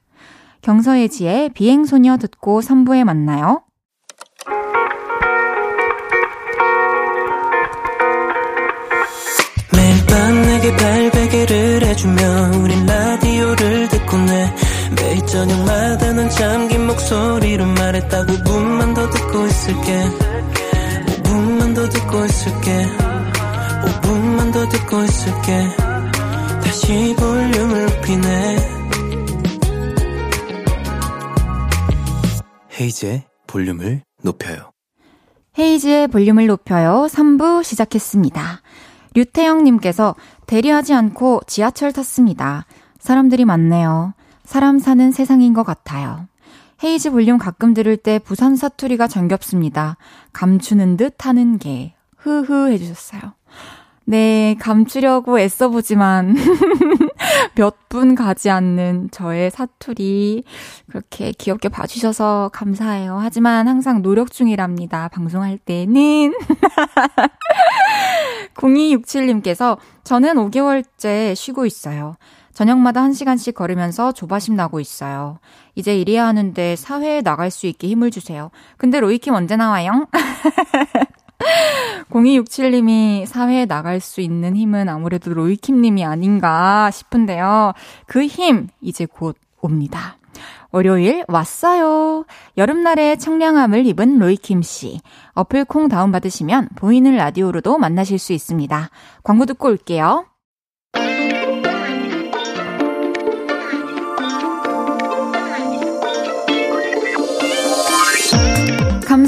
[0.61, 3.63] 경서예지의 비행소녀 듣고 3부에 만나요.
[9.75, 14.55] 매일 밤 내게 발베개를 해주며 우린 라디오를 듣고 내
[14.95, 20.03] 매일 저녁마다 넌 잠긴 목소리로 말했다 5분만 더 듣고 있을게
[21.23, 23.12] 5분만 더 듣고 있을게
[24.03, 25.69] 5분만 더 듣고 있을게
[26.63, 28.57] 다시 볼륨을 높이네
[32.79, 34.73] 헤이즈의 볼륨을 높여요
[35.57, 37.05] 헤이즈의 볼륨을 높여요.
[37.07, 38.61] 3부 시작했습니다.
[39.13, 40.15] 류태영님께서
[40.47, 42.65] 대리하지 않고 지하철 탔습니다.
[42.99, 44.13] 사람들이 많네요.
[44.43, 46.27] 사람 사는 세상인 것 같아요.
[46.83, 49.97] 헤이즈 볼륨 가끔 들을 때 부산 사투리가 정겹습니다.
[50.33, 51.93] 감추는 듯 하는 게.
[52.17, 53.21] 흐흐 해주셨어요.
[54.05, 56.35] 네, 감추려고 애써보지만
[57.55, 60.43] 몇 분 가지 않는 저의 사투리
[60.89, 63.19] 그렇게 귀엽게 봐주셔서 감사해요.
[63.21, 65.09] 하지만 항상 노력 중이랍니다.
[65.09, 66.33] 방송할 때는.
[68.55, 72.15] 0267님께서 저는 5개월째 쉬고 있어요.
[72.51, 75.37] 저녁마다 1시간씩 걸으면서 조바심 나고 있어요.
[75.75, 78.49] 이제 일해야 하는데 사회에 나갈 수 있게 힘을 주세요.
[78.77, 80.07] 근데 로이킴 언제 나와요?
[82.09, 87.73] 0267님이 사회에 나갈 수 있는 힘은 아무래도 로이킴님이 아닌가 싶은데요.
[88.05, 90.17] 그 힘, 이제 곧 옵니다.
[90.71, 92.25] 월요일 왔어요.
[92.57, 94.99] 여름날의 청량함을 입은 로이킴 씨.
[95.33, 98.89] 어플 콩 다운받으시면 보이는 라디오로도 만나실 수 있습니다.
[99.23, 100.25] 광고 듣고 올게요.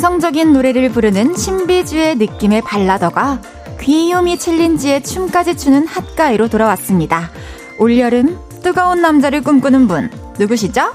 [0.06, 3.42] 감성적인 노래를 부르는 신비주의 느낌의 발라더가
[3.82, 7.32] 귀요미 챌린지에 춤까지 추는 핫가이로 돌아왔습니다.
[7.80, 10.94] 올여름 뜨거운 남자를 꿈꾸는 분 누구시죠?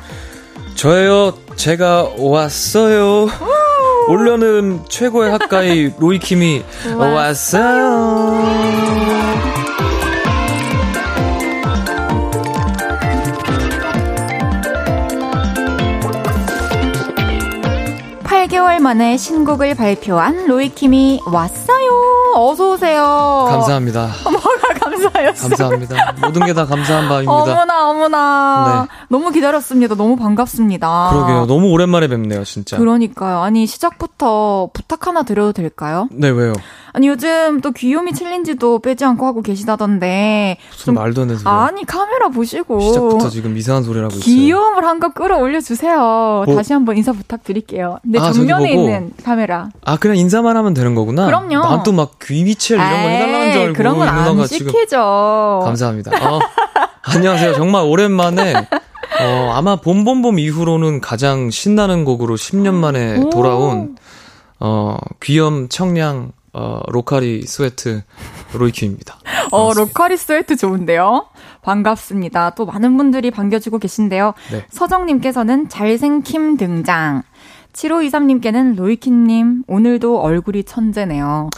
[0.77, 1.35] 저예요.
[1.57, 3.27] 제가 왔어요.
[4.07, 6.62] 올여름 최고의 핫가이 로이킴이
[6.96, 8.37] 왔어요.
[18.61, 22.33] 8개월 만에 신곡을 발표한 로이킴이 왔어요.
[22.35, 23.46] 어서 오세요.
[23.49, 24.11] 감사합니다.
[24.25, 25.33] 뭐가 감사해요?
[25.35, 26.14] 감사합니다.
[26.20, 27.33] 모든 게 다 감사한 바입니다.
[27.33, 28.87] 어머나 어머나.
[28.90, 28.96] 네.
[29.09, 29.94] 너무 기다렸습니다.
[29.94, 31.11] 너무 반갑습니다.
[31.12, 31.46] 그러게요.
[31.46, 32.77] 너무 오랜만에 뵙네요, 진짜.
[32.77, 33.40] 그러니까요.
[33.40, 36.09] 아니 시작부터 부탁 하나 드려도 될까요?
[36.12, 36.53] 네, 왜요?
[36.92, 42.29] 아니 요즘 또 귀요미 챌린지도 빼지 않고 하고 계시다던데 무슨 말도 안 되는 아니 카메라
[42.29, 44.24] 보시고 시작부터 지금 이상한 있어요.
[44.24, 46.44] 귀여움을 한껏 끌어올려 주세요.
[46.46, 46.55] 뭐.
[46.57, 47.98] 다시 한번 인사 부탁드릴게요.
[48.03, 49.68] 근데 아, 정면에 있는 카메라.
[49.85, 51.26] 아 그냥 인사만 하면 되는 거구나?
[51.26, 51.61] 그럼요.
[51.61, 55.61] 난 또 막 귀미첼 이런 거 해달라는 줄 알고 그런 건 안 시키죠.
[55.64, 56.11] 감사합니다.
[56.29, 56.38] 어,
[57.03, 57.55] 안녕하세요.
[57.55, 63.96] 정말 오랜만에 어, 아마 봄봄봄 이후로는 가장 신나는 곡으로 10년 만에 돌아온
[64.61, 68.02] 어, 귀염 청량 어, 로카리 스웨트
[68.55, 69.18] 로이킴입니다.
[69.52, 71.26] 어, 로카리 스웨트 좋은데요?
[71.62, 72.50] 반갑습니다.
[72.50, 74.34] 또 많은 분들이 반겨주고 계신데요.
[74.50, 74.64] 네.
[74.70, 77.22] 서정님께서는 잘생김 등장.
[77.72, 81.50] 7523님께는 로이킴님, 오늘도 얼굴이 천재네요.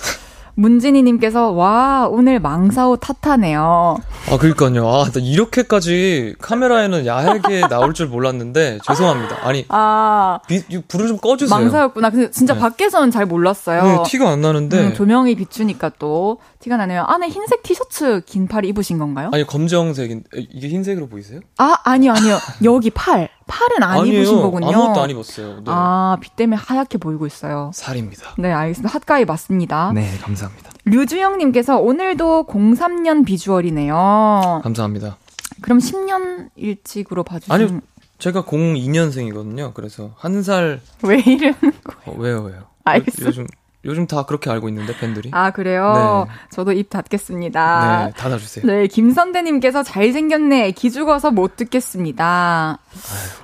[0.54, 3.96] 문진희님께서 와 오늘 망사오 탓하네요.
[4.30, 4.86] 아 그러니까요.
[4.88, 9.38] 아 이렇게까지 카메라에는 야하게 나올 줄 몰랐는데 죄송합니다.
[9.42, 11.58] 아니 아 비, 불을 좀 꺼주세요.
[11.58, 12.10] 망사였구나.
[12.10, 12.60] 근데 진짜 네.
[12.60, 13.82] 밖에서는 잘 몰랐어요.
[13.82, 17.02] 네, 티가 안 나는데 음, 조명이 비추니까 또 티가 나네요.
[17.02, 19.30] 안에 흰색 티셔츠 긴 팔 입으신 건가요?
[19.32, 21.40] 아니 검정색인 이게 흰색으로 보이세요?
[21.58, 24.18] 아 아니요 아니요 여기 팔 팔은 안 아니에요.
[24.20, 24.68] 입으신 거군요.
[24.68, 25.56] 아무것도 안 입었어요.
[25.56, 25.62] 네.
[25.66, 27.70] 아, 비 때문에 하얗게 보이고 있어요.
[27.74, 28.34] 살입니다.
[28.38, 28.94] 네, 알겠습니다.
[28.94, 29.92] 핫가이 맞습니다.
[29.92, 30.70] 네, 감사합니다.
[30.84, 34.60] 류주영님께서 오늘도 03년 비주얼이네요.
[34.62, 35.16] 감사합니다.
[35.60, 37.80] 그럼 10년 일찍으로 봐주신 아니요,
[38.18, 39.74] 제가 02년생이거든요.
[39.74, 40.80] 그래서 한 살.
[41.02, 42.02] 왜 이러는 거예요?
[42.06, 42.62] 어, 왜요, 왜요?
[42.84, 43.26] 알겠어요.
[43.28, 43.46] 요즘
[43.84, 45.30] 요즘 다 그렇게 알고 있는데 팬들이.
[45.32, 46.26] 아 그래요?
[46.28, 46.34] 네.
[46.50, 48.06] 저도 입 닫겠습니다.
[48.06, 48.64] 네, 닫아주세요.
[48.66, 50.70] 네, 김선대님께서 잘생겼네.
[50.72, 52.78] 기죽어서 못 듣겠습니다.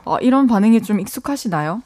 [0.05, 1.83] 어, 이런 반응이 좀 익숙하시나요?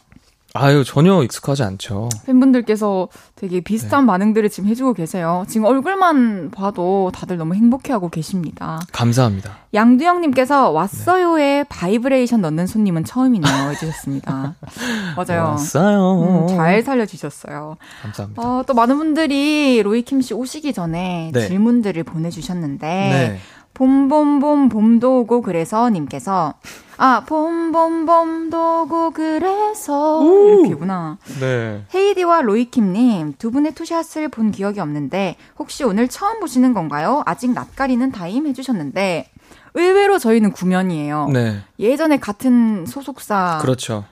[0.55, 2.11] 아유, 전혀 익숙하지 않죠.
[2.27, 4.07] 팬분들께서 되게 비슷한 네.
[4.09, 5.45] 반응들을 지금 해주고 계세요.
[5.49, 8.79] 지금 얼굴만 봐도 다들 너무 행복해하고 계십니다.
[8.93, 9.57] 감사합니다.
[9.73, 11.65] 양두영님께서 왔어요에 네.
[11.69, 13.71] 바이브레이션 넣는 손님은 처음이네요.
[13.71, 14.55] 해주셨습니다.
[15.17, 15.45] 맞아요.
[15.45, 16.47] 왔어요.
[16.49, 17.77] 음, 잘 살려주셨어요.
[18.03, 18.43] 감사합니다.
[18.43, 21.49] 어, 또 많은 분들이 로이킴 씨 오시기 전에 네.
[21.49, 23.39] 질문들을 보내주셨는데, 네.
[23.75, 26.55] 봄봄봄 봄도 오고 그래서 님께서
[26.99, 30.49] 아, 봄봄봄도 오고 그래서 오!
[30.49, 31.19] 이렇게구나.
[31.41, 31.85] 네.
[31.95, 37.23] 헤이디와 로이킴님 두 분의 투샷을 본 기억이 없는데 혹시 오늘 처음 보시는 건가요?
[37.27, 39.31] 아직 낯가리는 타임 해주셨는데
[39.75, 41.29] 의외로 저희는 구면이에요.
[41.33, 41.61] 네.
[41.79, 44.05] 예전에 같은 소속사 그렇죠.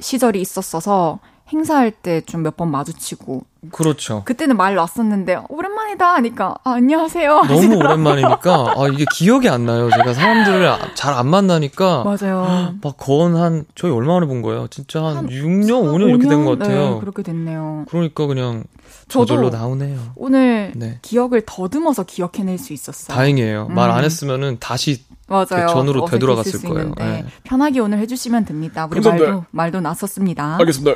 [0.00, 1.20] 시절이 있었어서
[1.52, 3.42] 행사할 때 좀 몇 번 마주치고.
[3.70, 4.22] 그렇죠.
[4.24, 7.42] 그때는 말 놨었는데 오랜만이다 하니까 아, 안녕하세요.
[7.48, 9.88] 너무 오랜만이니까 아 이게 기억이 안 나요.
[9.90, 12.74] 제가 사람들을 잘 안 만나니까 맞아요.
[12.82, 14.66] 막건한 저희 얼마 만에 본 거예요.
[14.68, 16.94] 진짜 한, 한 6년 4, 5년 이렇게 된 것 같아요.
[16.94, 17.84] 네, 그렇게 됐네요.
[17.88, 18.64] 그러니까 그냥
[19.08, 19.98] 저절로 나오네요.
[20.16, 20.98] 오늘 네.
[21.02, 23.14] 기억을 더듬어서 기억해낼 수 있었어요.
[23.16, 23.66] 다행이에요.
[23.70, 23.74] 음.
[23.74, 25.68] 말안 했으면은 다시 맞아요.
[25.68, 26.92] 전으로 되돌아갔을 거예요.
[26.98, 27.24] 네.
[27.44, 28.86] 편하게 오늘 해주시면 됩니다.
[28.90, 30.58] 우리 말도 말도 났었습니다.
[30.60, 30.92] 알겠습니다.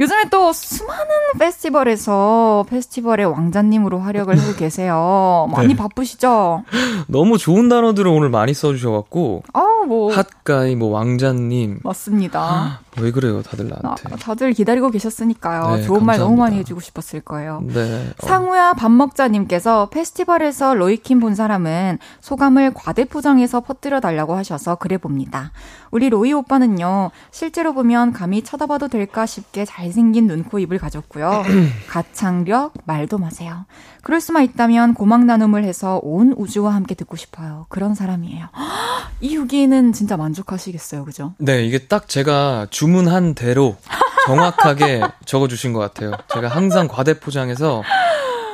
[0.00, 1.06] 요즘에 또 수많은
[1.38, 5.46] 페스티벌에서 페스티벌의 왕자님으로 활약을 하고 계세요.
[5.52, 5.76] 많이 네.
[5.76, 6.64] 바쁘시죠?
[7.06, 9.42] 너무 좋은 단어들을 오늘 많이 써주셔갖고.
[9.52, 10.10] 아, 뭐.
[10.12, 11.80] 핫가이, 뭐, 왕자님.
[11.84, 12.80] 맞습니다.
[12.98, 14.02] 왜 그래요, 다들 나한테.
[14.12, 15.76] 아, 다들 기다리고 계셨으니까요.
[15.76, 16.04] 네, 좋은 감사합니다.
[16.04, 17.62] 말 너무 많이 해주고 싶었을 거예요.
[17.64, 18.10] 네.
[18.22, 18.26] 어.
[18.26, 25.52] 상우야 밥 먹자님께서 페스티벌에서 로이킴 본 사람은 소감을 과대포장해서 퍼뜨려 달라고 하셔서 그래 봅니다.
[25.90, 31.42] 우리 로이 오빠는요, 실제로 보면 감히 쳐다봐도 될까 싶게 잘생긴 눈, 코, 입을 가졌고요.
[31.88, 33.64] 가창력, 말도 마세요.
[34.02, 37.66] 그럴 수만 있다면 고막 나눔을 해서 온 우주와 함께 듣고 싶어요.
[37.68, 38.46] 그런 사람이에요.
[39.20, 41.34] 이 후기는 진짜 만족하시겠어요, 그죠?
[41.38, 43.76] 네, 이게 딱 제가 주문한 대로
[44.24, 46.12] 정확하게 적어주신 것 같아요.
[46.32, 47.82] 제가 항상 과대포장해서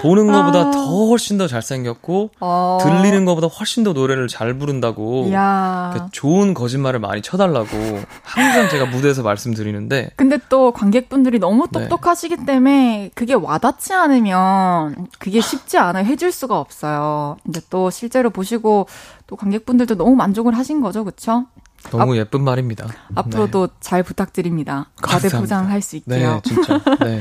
[0.02, 0.70] 보는 것보다 아.
[0.72, 2.78] 더 훨씬 더 잘생겼고 어.
[2.82, 5.30] 들리는 것보다 훨씬 더 노래를 잘 부른다고
[6.10, 7.68] 좋은 거짓말을 많이 쳐달라고
[8.24, 11.80] 항상 제가 무대에서 말씀드리는데 근데 또 관객분들이 너무 네.
[11.80, 12.44] 똑똑하시기 네.
[12.44, 18.88] 때문에 그게 와닿지 않으면 그게 쉽지 않아요 해줄 수가 없어요 근데 또 실제로 보시고
[19.26, 21.46] 또 관객분들도 너무 만족을 하신 거죠 그쵸?
[21.90, 22.86] 너무 앞, 예쁜 말입니다.
[23.14, 23.72] 앞으로도 네.
[23.80, 24.88] 잘 부탁드립니다.
[25.02, 26.34] 과대 포장할 수 있게요.
[26.34, 26.80] 네, 진짜.
[27.04, 27.20] 네.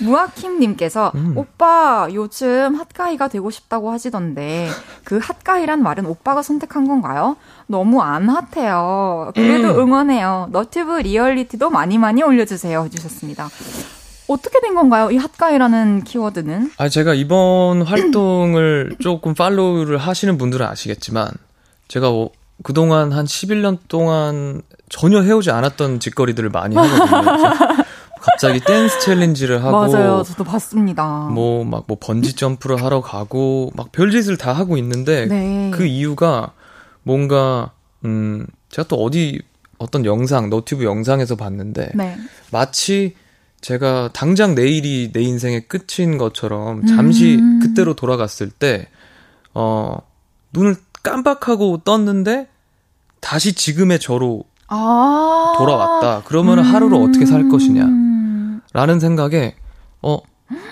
[0.00, 1.32] 무아킴님께서 음.
[1.36, 4.68] 오빠 요즘 핫가이가 되고 싶다고 하시던데
[5.04, 7.36] 그 hot guy란 말은 오빠가 선택한 건가요?
[7.66, 9.32] 너무 안 핫해요.
[9.34, 9.80] 그래도 음.
[9.80, 10.48] 응원해요.
[10.52, 13.48] 너튜브 리얼리티도 많이 많이 올려주세요 해주셨습니다.
[14.28, 15.10] 어떻게 된 건가요?
[15.10, 16.72] 이 hot guy라는 키워드는?
[16.78, 21.30] 아 제가 이번 활동을 조금 follow를 하시는 분들은 아시겠지만
[21.88, 22.10] 제가
[22.62, 27.84] 그동안 한 11년 동안 전혀 해오지 않았던 짓거리들을 많이 하거든요.
[28.20, 30.22] 갑자기 댄스 챌린지를 하고 맞아요.
[30.24, 31.28] 저도 봤습니다.
[31.32, 35.70] 뭐막뭐 번지 점프를 하러 가고 막 별짓을 다 하고 있는데 네.
[35.72, 36.52] 그 이유가
[37.02, 37.72] 뭔가
[38.04, 39.42] 음 제가 또 어디
[39.78, 42.16] 어떤 영상 너튜브 영상에서 봤는데 네.
[42.50, 43.14] 마치
[43.60, 47.60] 제가 당장 내일이 내 인생의 끝인 것처럼 잠시 음.
[47.60, 48.88] 그때로 돌아갔을 때
[49.58, 49.98] 어
[50.52, 50.76] 눈을
[51.06, 52.48] 깜빡하고 떴는데
[53.20, 56.22] 다시 지금의 저로 아~ 돌아왔다.
[56.24, 57.86] 그러면 음~ 하루를 어떻게 살 것이냐.
[58.72, 59.54] 라는 생각에,
[60.02, 60.18] 어,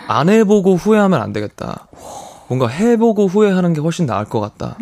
[0.08, 1.86] 안 해보고 후회하면 안 되겠다.
[2.48, 4.76] 뭔가 해보고 후회하는 게 훨씬 나을 것 같다.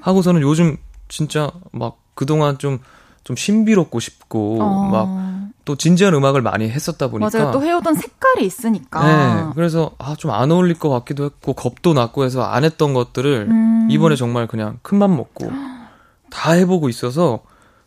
[0.00, 0.76] 하고서는 요즘
[1.08, 2.78] 진짜 막 그동안 좀,
[3.24, 4.88] 좀 신비롭고 싶고, 어.
[4.88, 5.25] 막
[5.66, 7.36] 또 진지한 음악을 많이 했었다 보니까.
[7.38, 7.50] 맞아요.
[7.52, 9.04] 또 해오던 색깔이 있으니까.
[9.46, 9.52] 네.
[9.54, 13.88] 그래서, 아, 좀 안 어울릴 것 같기도 했고, 겁도 났고 해서 안 했던 것들을 음.
[13.90, 15.50] 이번에 정말 그냥 큰 맘 먹고
[16.30, 17.40] 다 해보고 있어서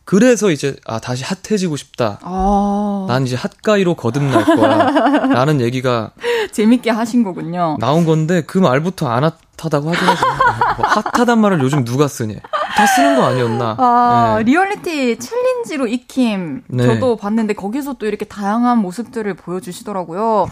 [0.10, 2.18] 그래서 이제 아 다시 핫해지고 싶다.
[2.24, 3.05] 아.
[3.07, 4.78] 난 이제 hot guy로 거듭날 거야.
[5.30, 6.10] 라는 얘기가
[6.51, 7.78] 재밌게 하신 거군요.
[7.80, 10.32] 나온 건데 그 말부터 안 핫하다고 하더라고요.
[10.78, 12.38] 뭐 핫하단 말을 요즘 누가 쓰니?
[12.76, 13.76] 다 쓰는 거 아니었나?
[13.78, 14.45] 아, 네.
[14.45, 16.88] 리얼리티 challenge 로이킴 네.
[16.88, 20.47] 저도 봤는데 거기서 또 이렇게 다양한 모습들을 보여주시더라고요.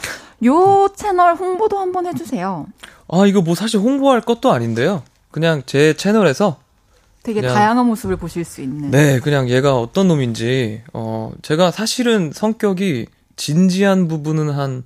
[0.45, 2.67] 요 채널 홍보도 한번 해주세요.
[3.07, 5.01] 아 이거 뭐 사실 홍보할 것도 아닌데요.
[5.31, 6.57] 그냥 제 채널에서
[7.27, 8.89] 되게 그냥, 다양한 모습을 보실 수 있는.
[8.89, 14.83] 네, 그냥 얘가 어떤 놈인지, 어, 제가 사실은 성격이 진지한 부분은 한,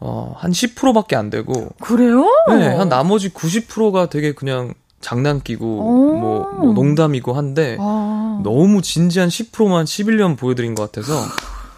[0.00, 1.68] 어, 한 10%밖에 안 되고.
[1.80, 2.26] 그래요?
[2.48, 8.40] 네, 한 나머지 90%가 되게 그냥 장난기고, 뭐, 뭐, 농담이고 한데, 아.
[8.42, 11.14] 너무 진지한 10%만 11년 보여드린 것 같아서,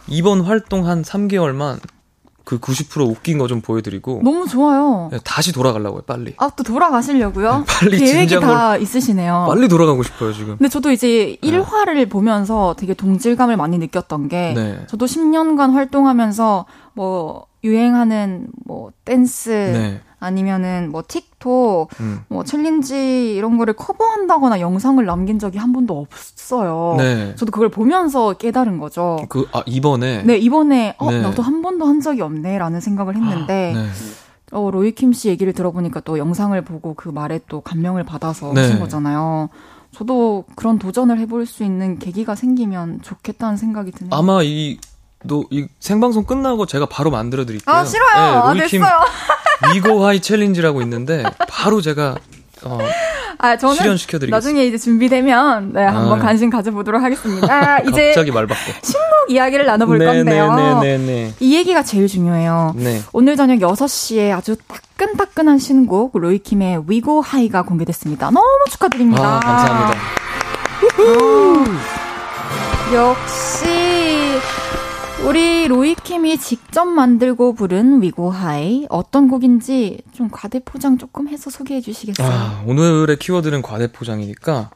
[0.09, 1.79] 이번 활동 한 3개월만
[2.51, 5.09] 그 90% 웃긴 거 좀 보여드리고 너무 좋아요.
[5.13, 6.35] 네, 다시 돌아가려고요, 빨리.
[6.37, 7.59] 아 또 돌아가시려고요?
[7.59, 9.47] 네, 빨리 계획이 다 있으시네요.
[9.49, 10.57] 빨리 돌아가고 싶어요 지금.
[10.57, 12.05] 근데 저도 이제 1화를 네.
[12.09, 14.81] 보면서 되게 동질감을 많이 느꼈던 게 네.
[14.89, 20.01] 저도 10년간 활동하면서 뭐 유행하는 뭐 댄스 네.
[20.19, 22.21] 아니면은 뭐 틱톡, 음.
[22.29, 26.97] 뭐 challenge 이런 거를 커버한다거나 영상을 남긴 적이 한 번도 없어요.
[26.99, 27.35] 네.
[27.37, 29.19] 저도 그걸 보면서 깨달은 거죠.
[29.29, 30.23] 그, 아, 이번에?
[30.23, 31.23] 네, 이번에, 어, 네.
[31.23, 33.89] 나도 한 번도 한 적이 없네라는 생각을 했는데, 아, 네.
[34.53, 38.63] 어, 로이킴 씨 얘기를 들어보니까 또 영상을 보고 그 말에 또 감명을 받아서 네.
[38.63, 39.49] 하신 거잖아요.
[39.93, 44.11] 저도 그런 도전을 해볼 수 있는 계기가 생기면 좋겠다는 생각이 드네요.
[44.13, 44.79] 아마 이,
[45.25, 47.75] 너, 이 생방송 끝나고 제가 바로 만들어 드릴게요.
[47.75, 48.15] 아, 싫어요.
[48.15, 48.99] 네, 아, 로이킴 됐어요.
[49.75, 52.17] We Go High challenge라고 있는데 바로 제가
[52.63, 52.79] 어,
[53.39, 54.37] 아, 저는 실현시켜드리겠습니다.
[54.37, 57.79] 나중에 이제 준비되면 네, 한번 아, 관심 가져보도록 하겠습니다.
[57.89, 58.61] 이제 갑자기 말 바꿔.
[58.83, 60.55] 신곡 이야기를 나눠볼 네, 건데요.
[60.55, 62.75] 네, 네, 네, 네, 이 얘기가 제일 중요해요.
[62.77, 63.01] 네.
[63.13, 64.57] 오늘 저녁 6시에 아주
[64.97, 68.31] 따끈따끈한 신곡 로이킴의 위고 하이가 공개됐습니다.
[68.31, 69.37] 너무 축하드립니다.
[69.37, 70.01] 아, 감사합니다.
[70.99, 71.91] 아,
[72.95, 74.10] 역시
[75.27, 82.27] 우리 로이킴이 직접 만들고 부른 위고하이 어떤 곡인지 좀 과대포장 조금 해서 소개해 주시겠어요?
[82.27, 84.71] 아, 오늘의 키워드는 과대포장이니까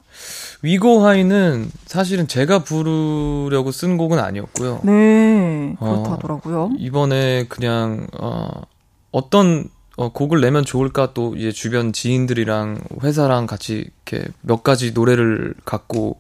[0.63, 4.81] 위고하이는 사실은 제가 부르려고 쓴 곡은 아니었고요.
[4.85, 6.63] 네, 그렇다더라고요.
[6.65, 8.49] 어, 이번에 그냥 어,
[9.13, 15.55] 어떤 어, 곡을 내면 좋을까 또 이제 주변 지인들이랑 회사랑 같이 이렇게 몇 가지 노래를
[15.65, 16.19] 갖고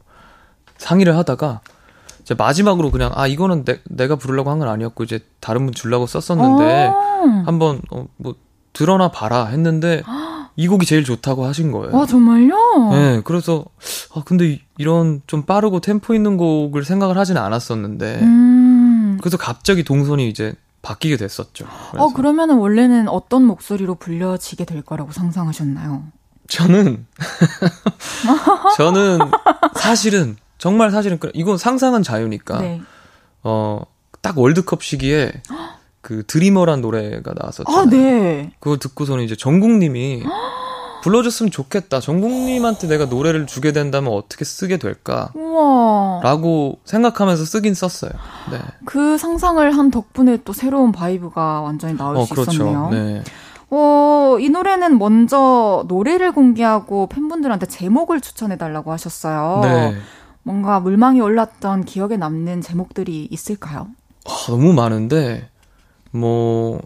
[0.78, 1.60] 상의를 하다가
[2.24, 6.06] 이제 마지막으로 그냥 아 이거는 내, 내가 부르려고 한 건 아니었고 이제 다른 분 주려고
[6.06, 8.34] 썼었는데 아~ 한번 어, 뭐
[8.72, 10.02] 드러나 봐라 했는데
[10.56, 11.96] 이 곡이 제일 좋다고 하신 거예요.
[12.00, 12.90] 아 정말요?
[12.92, 13.64] 네, 그래서
[14.14, 20.28] 아 근데 이런 좀 빠르고 템포 있는 곡을 생각을 하진 않았었는데 음~ 그래서 갑자기 동선이
[20.28, 21.66] 이제 바뀌게 됐었죠.
[21.90, 22.04] 그래서.
[22.04, 26.04] 어 그러면 은 원래는 어떤 목소리로 불려지게 될 거라고 상상하셨나요?
[26.48, 27.06] 저는
[28.76, 29.18] 저는
[29.74, 32.58] 사실은 정말 사실은 이건 상상은 자유니까.
[32.60, 32.80] 네.
[33.42, 33.82] 어,
[34.20, 35.32] 딱 월드컵 시기에
[36.00, 37.80] 그 드리머란 노래가 나왔었잖아요.
[37.80, 38.52] 아, 네.
[38.60, 40.22] 그거 듣고서는 이제 정국님이
[41.02, 42.00] 불러줬으면 좋겠다.
[42.00, 45.30] 정국님한테 내가 노래를 주게 된다면 어떻게 쓰게 될까?
[45.34, 46.20] 우와.
[46.22, 48.10] 라고 생각하면서 쓰긴 썼어요.
[48.50, 48.58] 네.
[48.86, 52.52] 그 상상을 한 덕분에 또 새로운 vibe가 완전히 나올 어, 수 그렇죠.
[52.52, 52.88] 있었네요.
[52.90, 53.22] 네.
[53.68, 59.60] 어, 이 노래는 먼저 노래를 공개하고 팬분들한테 제목을 추천해 달라고 하셨어요.
[59.62, 59.96] 네.
[60.44, 63.88] 뭔가 물망이 올랐던 기억에 남는 제목들이 있을까요?
[64.26, 65.48] 아, 너무 많은데
[66.12, 66.80] 뭐.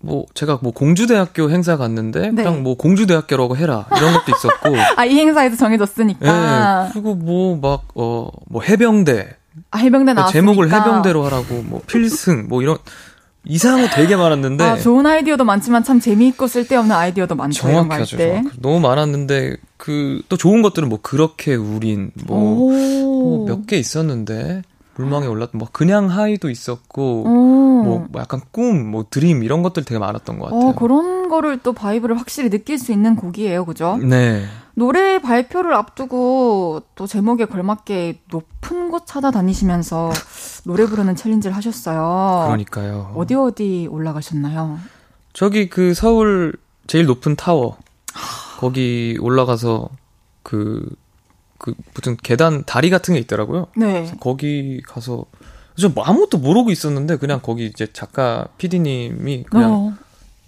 [0.00, 2.44] 뭐 제가 뭐 공주대학교 행사 갔는데 네.
[2.44, 7.84] 그냥 뭐 공주대학교라고 해라 이런 것도 있었고 아 이 행사에서 정해졌으니까 네, 그리고 뭐 막
[7.94, 9.34] 어뭐 해병대
[9.70, 12.76] 아 해병대 나 제목을 해병대로 하라고 뭐 필승 뭐 이런
[13.46, 14.64] 이상한 거 되게 많았는데.
[14.64, 17.60] 아, 좋은 아이디어도 많지만 참 재미있고 쓸데없는 아이디어도 많죠.
[17.62, 18.16] 정확하죠.
[18.16, 18.60] 정확하죠.
[18.60, 24.62] 너무 많았는데 그 또 좋은 것들은 뭐 그렇게 우린 뭐 몇 개 있었는데
[24.96, 29.98] 물망에 올랐던 뭐 그냥 하이도 있었고 뭐, 뭐, 약간 꿈, 뭐 드림 이런 것들 되게
[29.98, 30.68] 많았던 것 같아요.
[30.70, 33.98] 어, 그런 거를 또 vibe를 확실히 느낄 수 있는 곡이에요, 그죠?
[34.00, 34.44] 네.
[34.74, 40.12] 노래 발표를 앞두고 또 제목에 걸맞게 높은 곳 찾아다니시면서
[40.64, 42.46] 노래 부르는 challenge를 하셨어요.
[42.46, 43.12] 그러니까요.
[43.14, 44.78] 어디 어디 올라가셨나요?
[45.32, 46.54] 저기 그 서울
[46.86, 47.76] 제일 높은 타워
[48.58, 49.88] 거기 올라가서
[50.42, 50.88] 그,
[51.58, 53.68] 그 무슨 계단 다리 같은 게 있더라고요.
[53.76, 54.12] 네.
[54.20, 55.24] 거기 가서
[55.76, 59.94] 저뭐 아무것도 모르고 있었는데 그냥 거기 이제 작가 PD님이 그냥 어.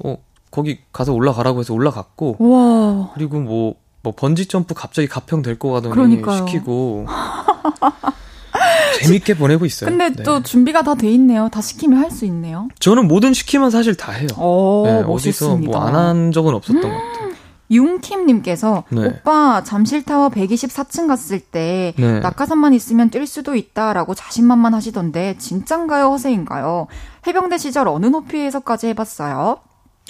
[0.04, 0.18] 어
[0.50, 3.12] 거기 가서 올라가라고 해서 올라갔고 와.
[3.14, 3.74] 그리고 뭐
[4.06, 6.46] 뭐 번지 점프 갑자기 가평 될 거 가더니 그러니까요.
[6.46, 7.06] 시키고
[9.02, 9.90] 재밌게 보내고 있어요.
[9.90, 10.22] 근데 네.
[10.22, 11.48] 또 준비가 다 돼 있네요.
[11.50, 12.68] 다 시키면 할 수 있네요.
[12.78, 14.28] 저는 뭐든 시키면 사실 다 해요.
[14.38, 17.26] 오, 네, 어디서 뭐 안 한 적은 없었던 것 같아요.
[17.68, 19.06] 융킴님께서 네.
[19.06, 22.20] 오빠 잠실타워 124층 갔을 때 네.
[22.20, 26.86] 낙하산만 있으면 뛸 수도 있다라고 자신만만 하시던데 진짠가요 허세인가요?
[27.26, 29.58] 해병대 시절 어느 높이에서까지 해봤어요?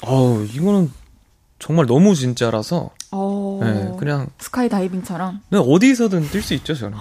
[0.03, 0.93] 어우 이거는
[1.59, 3.61] 정말 너무 진짜라서 어...
[3.63, 5.41] 네, 그냥 스카이 다이빙처럼?
[5.51, 6.97] 네, 어디서든 뛸 수 있죠 저는.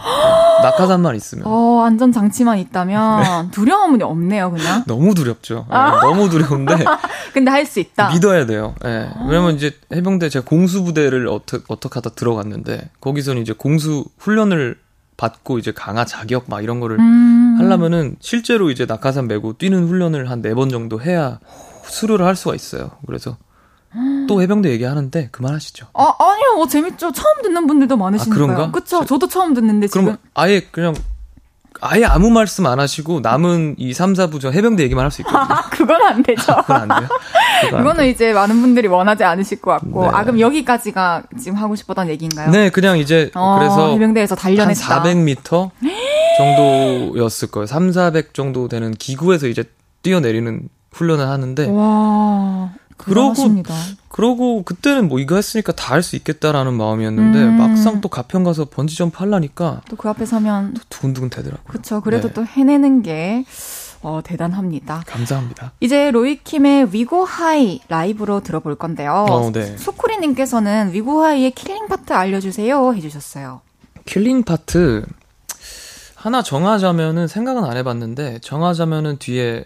[0.64, 1.46] 낙하산만 있으면.
[1.48, 3.52] 어 안전 장치만 있다면 네.
[3.52, 4.84] 두려움은 없네요 그냥.
[4.88, 5.66] 너무 두렵죠.
[5.70, 6.00] 네, 아.
[6.02, 6.76] 너무 두려운데
[7.34, 8.12] 근데 할 수 있다.
[8.14, 8.76] 믿어야 돼요.
[8.84, 14.78] 네, 왜냐면 이제 해병대 제가 공수부대를 어떻게 어떻게 하다 들어갔는데 거기서는 이제 공수 훈련을
[15.18, 17.56] 받고 이제 강화 자격 막 이런 거를 음...
[17.60, 21.40] 하려면은 실제로 이제 낙하산 메고 뛰는 훈련을 한 네 번 정도 해야
[21.86, 22.92] 수료를 할 수가 있어요.
[23.08, 23.38] 그래서
[24.28, 25.88] 또 해병대 얘기하는데 그만하시죠.
[25.94, 27.12] 아 아니요, 뭐 재밌죠.
[27.12, 28.44] 처음 듣는 분들도 많으시니까요.
[28.44, 28.72] 아, 그런가?
[28.72, 29.06] 그쵸?
[29.06, 30.04] 저도 처음 듣는데 지금.
[30.06, 30.94] 그럼 아예 그냥
[31.82, 35.42] 아예 아무 말씀 안 하시고 남은 이 3, 4부 저 해병대 얘기만 할 수 있거든요.
[35.42, 36.52] 아, 그건 안 되죠.
[36.54, 37.10] 아, 그건 안 돼요?
[37.70, 40.04] 그거는 이제 많은 분들이 원하지 않으실 것 같고.
[40.04, 40.10] 네.
[40.14, 42.50] 아, 그럼 여기까지가 지금 하고 싶었던 얘기인가요?
[42.52, 45.02] 네, 그냥 이제 어, 그래서 해병대에서 단련했다.
[45.02, 45.72] 한 400m
[46.38, 47.66] 정도였을 거예요.
[47.66, 49.64] 3, 400 정도 되는 기구에서 이제
[50.02, 52.70] 뛰어내리는 훈련을 하는데 와.
[52.98, 53.34] 그러고
[54.10, 57.58] 그러고 그때는 뭐 이거 했으니까 다 할 수 있겠다라는 마음이었는데 음.
[57.58, 61.66] 막상 또 가평 가서 번지 점프 하려니까 또 그 앞에 서면 또 두근두근 되더라고요.
[61.68, 62.02] 그렇죠.
[62.02, 62.34] 그래도 네.
[62.34, 63.46] 또 해내는 게
[64.02, 65.04] 어, 대단합니다.
[65.08, 65.72] 감사합니다.
[65.80, 69.26] 이제 로이킴의 We Go High 라이브로 들어볼 건데요.
[69.30, 69.76] 어, 네.
[69.78, 73.62] 소쿠리님께서는 We Go High의 killing part 알려주세요 해주셨어요.
[74.06, 75.06] killing part
[76.16, 79.66] 하나 정하자면은 생각은 안 해봤는데 정하자면은 뒤에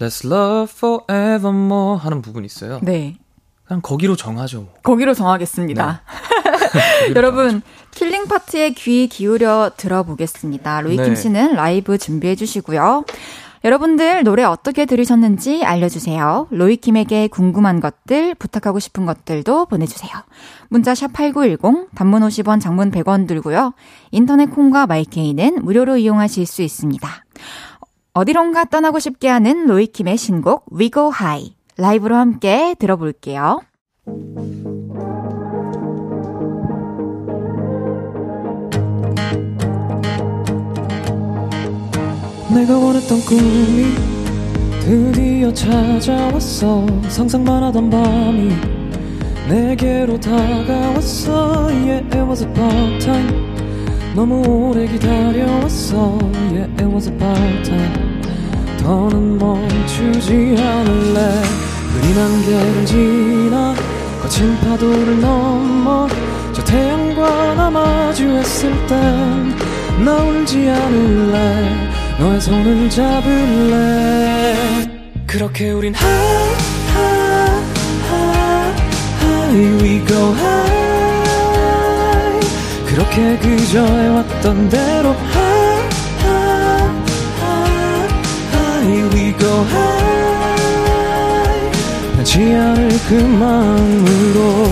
[0.00, 2.80] Let's love forevermore 하는 부분이 있어요.
[2.82, 3.16] 네.
[3.64, 4.62] 그냥 거기로 정하죠.
[4.62, 4.74] 뭐.
[4.82, 6.02] 거기로 정하겠습니다.
[6.04, 7.14] 네.
[7.14, 10.80] 여러분, killing part에 귀 기울여 들어보겠습니다.
[10.82, 11.14] 로이킴 네.
[11.14, 13.04] 씨는 라이브 준비해 주시고요.
[13.64, 16.48] 여러분들 노래 어떻게 들으셨는지 알려주세요.
[16.50, 20.10] 로이킴에게 궁금한 것들, 부탁하고 싶은 것들도 보내주세요.
[20.68, 23.72] 문자 샵8910, 단문 50원, 장문 100원 들고요.
[24.10, 27.08] 인터넷 콩과 마이케이는 무료로 이용하실 수 있습니다.
[28.16, 33.60] 어디론가 떠나고 싶게 하는 로이킴의 신곡 We Go High 라이브로 함께 들어볼게요.
[42.54, 43.94] 내가 원했던 꿈이
[44.80, 46.86] 드디어 찾아왔어.
[47.08, 48.50] 상상만 하던 밤이
[49.48, 51.66] 내게로 다가왔어.
[51.66, 53.53] Yeah it was about time
[54.14, 56.18] 너무 오래 기다려왔어.
[56.52, 58.22] Yeah it was about time.
[58.78, 61.42] 더는 멈추지 않을래.
[61.92, 63.74] 흐린 안개를 지나
[64.22, 66.08] 거친 파도를 넘어.
[66.52, 69.54] 저 태양과 나 마주했을 땐
[70.04, 71.90] 나 울지 않을래.
[72.18, 74.54] 너의 손을 잡을래.
[75.26, 76.54] 그렇게 우린 high
[76.94, 77.62] high
[78.10, 78.74] high
[79.20, 80.83] high we go high
[82.94, 85.88] 그렇게 그저 해왔던 대로 high,
[86.20, 86.92] high,
[87.40, 88.08] high,
[88.52, 90.14] high we go high
[92.14, 94.64] 변치 않을 그 마음으로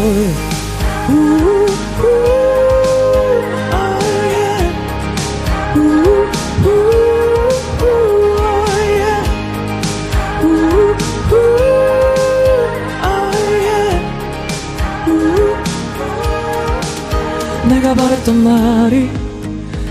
[17.83, 19.11] 내가 바랬던 말이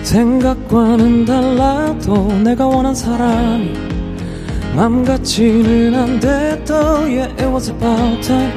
[0.04, 3.74] 생각과는 달라도 내가 원한 사람이
[4.74, 8.54] 맘 같지는 않대도 Yeah it was about time.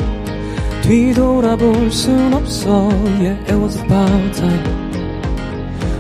[0.83, 2.89] 뒤돌아볼 순 없어.
[3.19, 4.63] Yeah it was about time.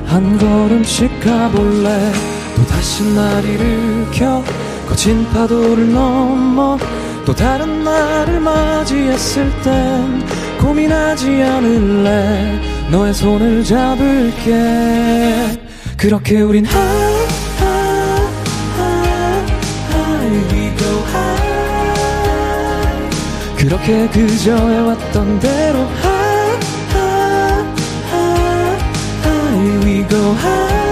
[0.07, 2.13] 한 걸음씩 가볼래?
[2.55, 4.45] 또 다시 날 일으켜.
[4.89, 6.79] 거친 파도를 넘어.
[7.25, 12.59] 또 다른 날을 맞이했을 땐 고민하지 않을래
[12.91, 15.61] 너의 손을 잡을게
[15.99, 17.29] 그렇게 우린 high
[17.61, 18.33] high
[18.79, 19.45] high
[19.93, 22.35] high we go high
[23.59, 26.59] 그렇게 그저 해왔던 대로 high
[26.95, 27.67] high
[28.11, 28.81] high
[29.23, 30.83] high we go high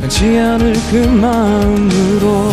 [0.00, 2.52] 변치 않을 그 마음으로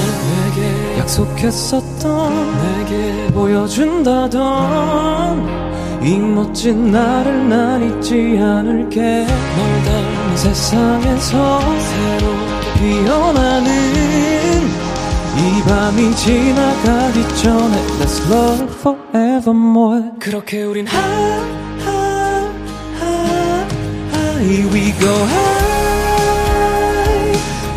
[0.54, 2.14] 내게 약속했었던
[2.62, 4.42] 내게 보여준다던
[6.02, 9.00] 이 멋진 나를 난 잊지 않을게.
[9.00, 9.28] 널
[9.84, 13.70] 닮은 세상에서 새롭게 피어나는
[15.38, 20.10] 이 밤이 지나가기 전에 Let's love forevermore.
[20.20, 21.44] 그렇게 우린 high
[21.86, 22.50] high
[23.00, 23.68] high
[24.12, 25.76] high we go high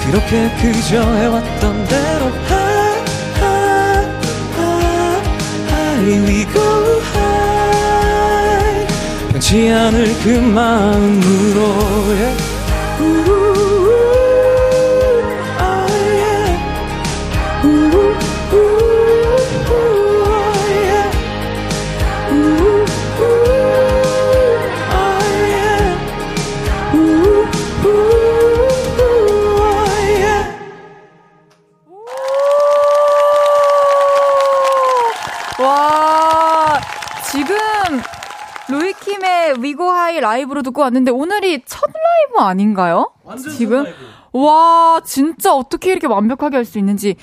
[0.07, 2.31] 그렇게 그저 해왔던 대로
[5.99, 8.87] high we go high
[9.33, 11.59] 변치 않을 그 마음으로
[12.15, 12.48] yeah.
[40.21, 43.13] 라이브로 듣고 왔는데 오늘이 첫 라이브 아닌가요?
[43.57, 43.85] 지금?
[43.85, 43.97] 라이브.
[44.33, 47.17] 와, 진짜 어떻게 이렇게 완벽하게 할 수 있는지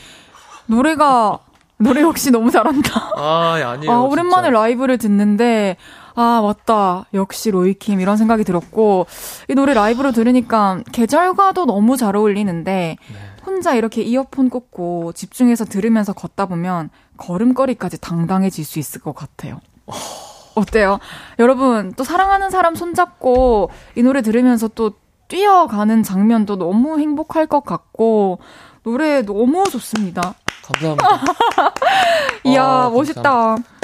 [0.67, 1.39] 노래가
[1.77, 3.11] 노래 역시 너무 잘한다.
[3.17, 3.91] 아, 예, 아니에요.
[3.91, 4.59] 아, 오랜만에 진짜.
[4.59, 5.77] 라이브를 듣는데
[6.15, 7.05] 아, 맞다.
[7.13, 9.05] 역시 로이킴 이런 생각이 들었고
[9.49, 13.17] 이 노래 라이브로 들으니까 계절과도 너무 잘 어울리는데 네.
[13.45, 19.59] 혼자 이렇게 이어폰 꽂고 집중해서 들으면서 걷다 보면 걸음걸이까지 당당해질 수 있을 것 같아요.
[20.55, 20.99] 어때요?
[21.39, 24.93] 여러분, 또 사랑하는 사람 손잡고 이 노래 들으면서 또
[25.27, 28.39] 뛰어가는 장면도 너무 행복할 것 같고,
[28.83, 30.35] 노래 너무 좋습니다.
[30.63, 31.73] 감사합니다.
[32.45, 33.21] 이야, 와, 멋있다.
[33.21, 33.74] 감사합니다.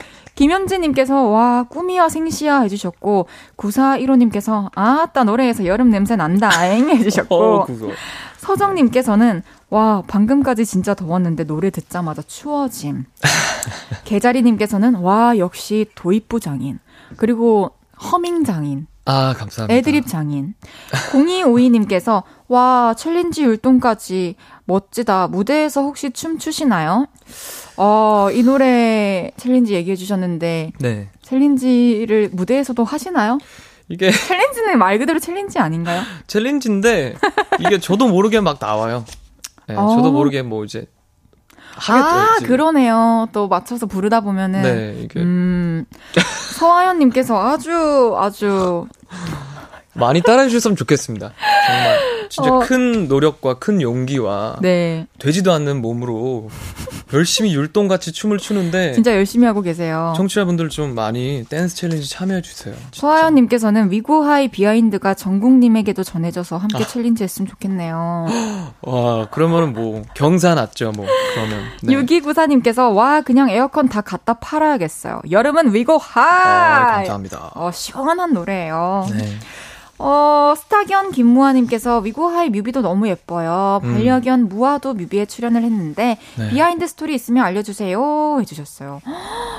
[0.41, 3.27] 김현지님께서, 와, 꿈이야 생시야 해주셨고,
[3.57, 7.67] 9415님께서, 아따, 노래에서 여름 냄새 난다잉 해주셨고, 어,
[8.37, 13.05] 서정님께서는 와 방금까지 진짜 더웠는데 노래 듣자마자 추워짐.
[14.03, 16.79] 개자리님께서는 와 역시 도입부 장인
[17.17, 17.71] 그리고
[18.11, 18.87] 허밍 장인.
[19.05, 19.73] 아 감사합니다.
[19.75, 20.55] 애드립 장인.
[21.11, 24.35] 0252님께서 와 challenge 율동까지
[24.65, 25.29] 멋지다.
[25.29, 27.07] 무대에서 혹시 춤 추시나요?
[27.77, 31.09] 어, 이 노래 challenge 얘기해 주셨는데 네.
[31.21, 33.37] challenge를 무대에서도 하시나요?
[33.87, 36.01] 이게 challenge는 말 그대로 challenge 아닌가요?
[36.27, 37.15] challenge인데
[37.61, 39.05] 이게 저도 모르게 막 나와요.
[39.67, 39.95] 네, 어.
[39.95, 40.87] 저도 모르게 뭐 이제
[41.77, 42.35] 하게 아.
[42.45, 43.29] 그러네요.
[43.31, 45.85] 또 맞춰서 부르다 보면은 네, 이게 음.
[46.59, 48.87] 서하연 님께서 아주 아주
[49.93, 51.33] 많이 따라해 주셨으면 좋겠습니다.
[51.67, 52.59] 정말 진짜 어.
[52.59, 55.05] 큰 노력과 큰 용기와 네.
[55.19, 56.49] 되지도 않는 몸으로
[57.13, 60.13] 열심히 율동같이 춤을 추는데 진짜 열심히 하고 계세요.
[60.15, 62.73] 청취자분들 좀 많이 댄스 challenge 참여해 주세요.
[62.93, 66.87] 서하연 님께서는 We Go High behind가 정국 님에게도 전해져서 함께 아.
[66.87, 68.27] challenge 했으면 좋겠네요.
[68.81, 71.63] 와 그러면은 뭐 경사 났죠 뭐 그러면.
[71.81, 71.93] 네.
[71.93, 75.21] 6294 님께서 와 그냥 에어컨 다 갖다 팔아야겠어요.
[75.29, 76.23] 여름은 We Go High.
[76.23, 77.51] 아, 감사합니다.
[77.55, 79.07] 어, 시원한 노래예요.
[79.11, 79.37] 네.
[80.01, 83.79] 어, 스타견 김무아님께서 We Go High 뮤비도 너무 예뻐요.
[83.83, 83.93] 음.
[83.93, 86.49] 반려견 무아도 뮤비에 출연을 했는데 네.
[86.49, 89.01] behind story 있으면 알려주세요 해주셨어요.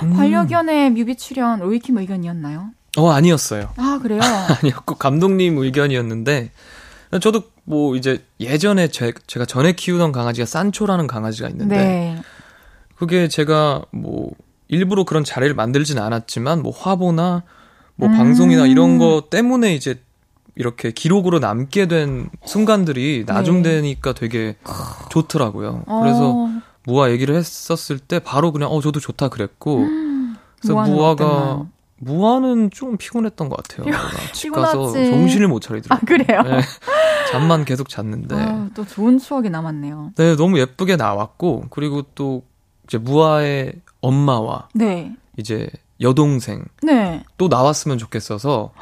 [0.02, 0.16] 음.
[0.16, 2.70] 반려견의 뮤비 출연 로이킴 의견이었나요?
[2.98, 3.70] 어 아니었어요.
[3.76, 4.20] 아 그래요?
[4.60, 6.50] 아니었고 감독님 의견이었는데
[7.20, 12.22] 저도 뭐 이제 예전에 제, 제가 전에 키우던 강아지가 산초라는 강아지가 있는데 네.
[12.96, 14.32] 그게 제가 뭐
[14.68, 17.44] 일부러 그런 자리를 만들진 않았지만 뭐 화보나
[17.94, 18.16] 뭐 음.
[18.16, 20.00] 방송이나 이런 거 때문에 이제
[20.54, 24.20] 이렇게 기록으로 남게 된 순간들이 나중되니까 네.
[24.20, 24.56] 되게
[25.10, 25.84] 좋더라고요.
[25.86, 26.50] 그래서 어.
[26.84, 30.36] 무아 얘기를 했었을 때 바로 그냥 어 저도 좋다 그랬고 음.
[30.60, 31.66] 그래서 무아가
[32.02, 33.94] 무아는 좀 피곤했던 것 같아요.
[34.32, 36.02] 집 가서 정신을 못 차리더라고요.
[36.02, 36.42] 아, 그래요?
[36.42, 36.60] 네,
[37.30, 38.34] 잠만 계속 잤는데.
[38.34, 40.12] 아, 또 좋은 추억이 남았네요.
[40.16, 42.42] 네, 너무 예쁘게 나왔고, 그리고 또
[42.84, 45.14] 이제 무아의 엄마와 네.
[45.36, 47.22] 이제 여동생 네.
[47.38, 48.72] 또 나왔으면 좋겠어서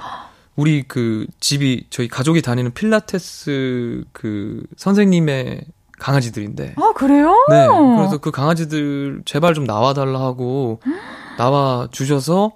[0.57, 5.63] 우리 그 집이 저희 가족이 다니는 필라테스 그 선생님의
[5.99, 6.75] 강아지들인데.
[6.77, 7.35] 아, 그래요?
[7.51, 7.67] 네.
[7.97, 10.81] 그래서 그 강아지들 제발 좀 나와달라 하고
[11.39, 12.53] 나와 주셔서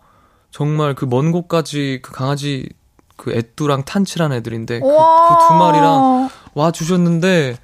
[0.51, 2.69] 정말 그 먼 곳까지 그 강아지
[3.17, 7.57] 그 애뚜랑 탄치란 애들인데 그, 그두 마리랑 와 주셨는데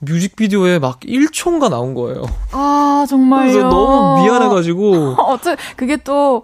[0.00, 2.24] 뮤직비디오에 막 1초인가 나온 거예요.
[2.50, 3.52] 아, 정말요?
[3.52, 5.14] 그래서 너무 미안해가지고.
[5.22, 6.42] 어쩌, 그게 또,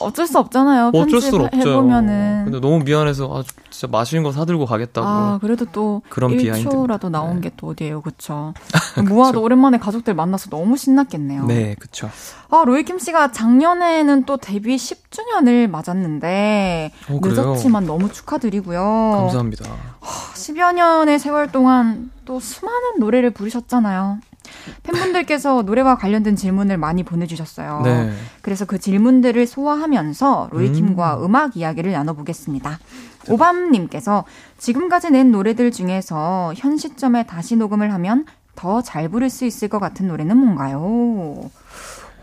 [0.00, 0.90] 어쩔 수 없잖아요.
[0.94, 1.56] 어쩔 수 없죠.
[1.56, 2.44] 해보면은.
[2.44, 5.06] 근데 너무 미안해서 아 진짜 맛있는 거 사들고 가겠다고.
[5.06, 7.50] 아 그래도 또 그런 1초라도 나온 네.
[7.50, 8.54] 게또 어디예요, 그쵸?
[9.04, 11.46] 무아도 오랜만에 가족들 만나서 너무 신났겠네요.
[11.46, 12.10] 네, 그쵸.
[12.50, 18.80] 아 로이킴 씨가 작년에는 또 데뷔 10주년을 맞았는데 어, 늦었지만 너무 축하드리고요.
[19.16, 19.64] 감사합니다.
[20.34, 24.18] 10여 년의 세월 동안 또 수많은 노래를 부르셨잖아요.
[24.82, 27.82] 팬분들께서 노래와 관련된 질문을 많이 보내주셨어요.
[27.84, 28.12] 네.
[28.42, 31.34] 그래서 그 질문들을 소화하면서 로이킴과 음.
[31.34, 32.78] 악 이야기를 나눠보겠습니다.
[33.28, 34.24] 오밤님께서
[34.58, 38.24] 지금까지 낸 노래들 중에서 현 시점에 다시 녹음을 하면
[38.54, 41.50] 더 잘 부를 수 있을 것 같은 노래는 뭔가요?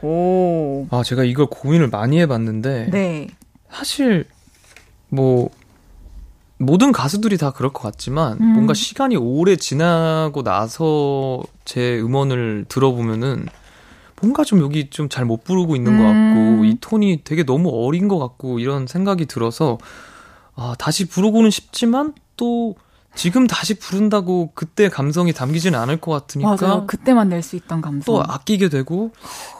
[0.02, 0.88] 오.
[0.92, 2.90] 아, 제가 이걸 고민을 많이 해봤는데.
[2.92, 3.28] 네.
[3.72, 4.26] 사실,
[5.10, 5.50] 뭐,
[6.58, 8.54] 모든 가수들이 다 그럴 것 같지만 음.
[8.54, 13.46] 뭔가 시간이 오래 지나고 나서 제 음원을 들어보면은
[14.22, 16.66] 뭔가 좀 여기 좀 잘 못 부르고 있는 것 같고 음.
[16.66, 19.78] 이 톤이 되게 너무 어린 것 같고 이런 생각이 들어서
[20.56, 22.76] 아, 다시 부르고는 싶지만 또
[23.14, 26.86] 지금 다시 부른다고 그때 감성이 담기지는 않을 것 같으니까 맞아요.
[26.88, 29.12] 그때만 낼 수 있던 감성 또 아끼게 되고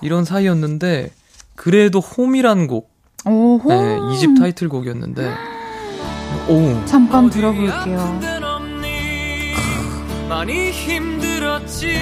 [0.02, 1.12] 이런 사이였는데
[1.56, 2.90] 그래도 홈이란 곡
[3.26, 3.68] 오, 홈.
[3.70, 5.34] 네, 이집 타이틀곡이었는데
[6.48, 6.86] 오.
[6.86, 8.20] 잠깐 들어볼게요.
[10.30, 11.98] 많이 힘들었지.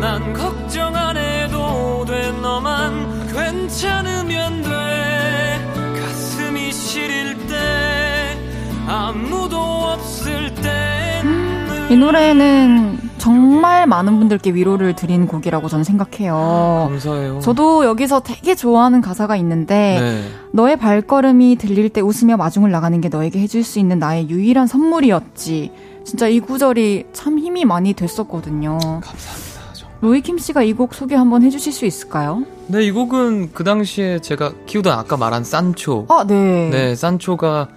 [0.00, 6.00] 난 걱정 안 해도 돼 너만 괜찮으면 돼.
[6.00, 8.38] 가슴이 시릴 때
[8.86, 16.34] 아무도 없을 땐이 노래는 정말 많은 분들께 위로를 드린 곡이라고 저는 생각해요.
[16.36, 17.38] 아, 감사해요.
[17.38, 20.22] 저도 여기서 되게 좋아하는 가사가 있는데 네.
[20.50, 25.70] 너의 발걸음이 들릴 때 웃으며 마중을 나가는 게 너에게 해줄 수 있는 나의 유일한 선물이었지.
[26.04, 28.78] 진짜 이 구절이 참 힘이 많이 됐었거든요.
[28.80, 29.52] 감사합니다.
[30.00, 32.42] 로이킴 씨가 이 곡 소개 한번 해주실 수 있을까요?
[32.66, 36.06] 네, 이 곡은 그 당시에 제가 키우던 아까 말한 산초.
[36.08, 36.70] 아, 네.
[36.70, 37.68] 네, 산초가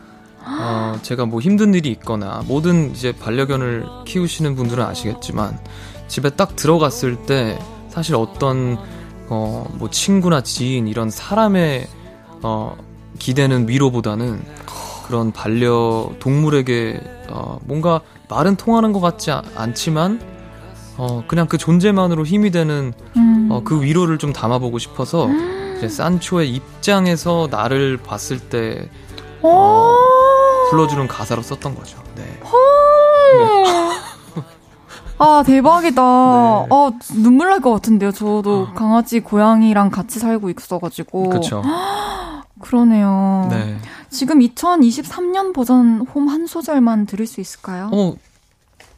[0.48, 5.60] 어, 제가 뭐 힘든 일이 있거나 모든 이제 반려견을 키우시는 분들은 아시겠지만
[6.08, 8.78] 집에 딱 들어갔을 때 사실 어떤
[9.28, 11.88] 어, 뭐 친구나 지인 이런 사람의
[12.43, 12.78] 어,
[13.18, 14.43] 기대는 위로보다는
[15.08, 20.20] 그런 반려 동물에게 어, 뭔가 말은 통하는 것 같지 않지만
[20.98, 23.50] 어, 그냥 그 존재만으로 힘이 되는 음.
[23.52, 25.28] 어, 그 위로를 좀 담아보고 싶어서
[25.78, 28.89] 이제 산초의 입장에서 나를 봤을 때
[29.41, 29.96] 어,
[30.76, 31.97] 불러주는 가사로 썼던 거죠.
[32.15, 32.39] 네.
[35.17, 36.01] 아 대박이다.
[36.01, 36.67] 네.
[36.69, 38.11] 아 눈물 날 것 같은데요.
[38.11, 38.73] 저도 어.
[38.73, 41.30] 강아지 고양이랑 같이 살고 있어가지고.
[41.30, 41.63] 그렇죠.
[42.59, 43.47] 그러네요.
[43.49, 43.78] 네.
[44.09, 47.89] 지금 2023년 버전 홈 한 소절만 들을 수 있을까요?
[47.93, 48.15] 어,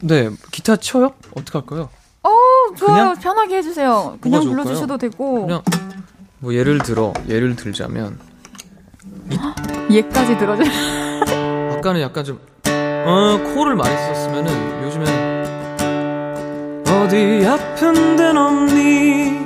[0.00, 0.30] 네.
[0.50, 1.12] 기타 쳐요?
[1.36, 1.88] 어떻게 할까요?
[2.24, 2.30] 어,
[2.76, 2.94] 좋아요.
[2.94, 3.16] 그냥?
[3.16, 4.18] 편하게 해주세요.
[4.20, 5.42] 그냥 불러주셔도 되고.
[5.46, 5.62] 그냥,
[6.40, 8.18] 뭐, 예를 들어, 예를 들자면.
[9.90, 10.62] 얘까지 들어줘.
[11.78, 15.28] 아까는 약간 좀, 어, 코를 많이 썼으면은, 요즘에는.
[16.86, 19.38] 어디 아픈 데는 없니?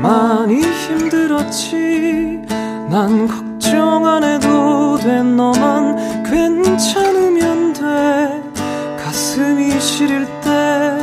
[0.00, 2.40] 많이 힘들었지.
[2.90, 7.82] 난 걱정 안 해도 돼 너만 괜찮으면 돼
[9.02, 10.98] 가슴이 시릴 때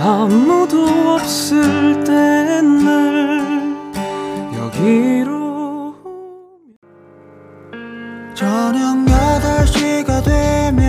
[0.00, 3.40] 아무도 없을 때늘
[4.54, 5.94] 여기로
[8.34, 8.98] 저녁
[9.68, 10.87] 8시가 되면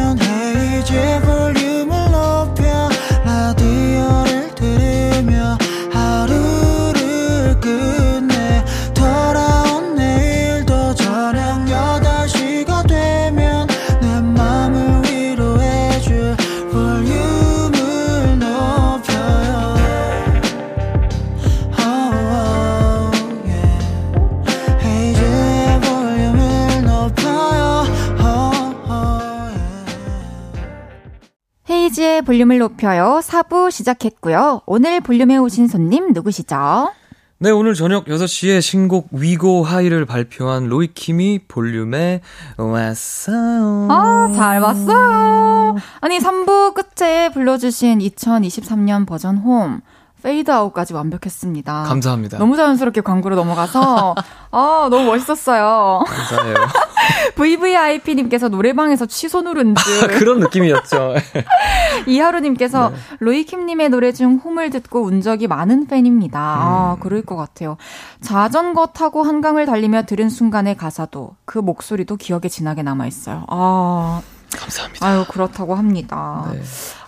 [32.30, 33.21] 볼륨을 높여요.
[33.23, 34.61] 4부 시작했고요.
[34.67, 36.91] 오늘 볼륨에 오신 손님 누구시죠?
[37.39, 42.21] 네, 오늘 저녁 6시에 신곡 We Go High를 발표한 로이킴이 볼륨에
[42.57, 43.88] 왔어요.
[43.89, 45.77] 아, 잘 왔어요.
[46.01, 49.82] 아니, 3부 끝에 불러주신 2023년 버전 홈.
[50.22, 51.84] 페이드 아웃까지 완벽했습니다.
[51.84, 52.38] 감사합니다.
[52.38, 54.15] 너무 자연스럽게 광고로 넘어가서
[54.51, 56.03] 아 너무 멋있었어요.
[56.05, 56.55] 감사해요.
[57.36, 61.15] VVIP님께서 노래방에서 취소 누른 듯 그런 느낌이었죠.
[62.07, 62.95] 이하루님께서 네.
[63.20, 66.39] 로이킴님의 노래 중 홈을 듣고 운 적이 많은 팬입니다.
[66.39, 66.70] 아, 음.
[66.70, 67.78] 아 그럴 것 같아요.
[68.22, 73.45] 자전거 타고 한강을 달리며 들은 순간의 가사도 그 목소리도 기억에 진하게 남아 있어요.
[73.47, 74.22] 아
[74.70, 75.05] 감사합니다.
[75.07, 76.49] 아유, 그렇다고 합니다.
[76.53, 76.61] 네.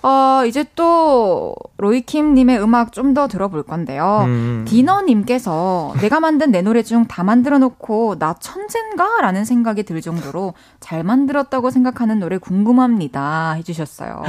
[0.04, 4.24] 어, 이제 또, 로이킴님의 음악 좀 더 들어볼 건데요.
[4.26, 4.66] 음.
[4.68, 9.20] 디너님께서 내가 만든 내 노래 중 다 만들어 놓고 나 천재인가?
[9.22, 13.54] 라는 생각이 들 정도로 잘 만들었다고 생각하는 노래 궁금합니다.
[13.58, 14.24] 해주셨어요.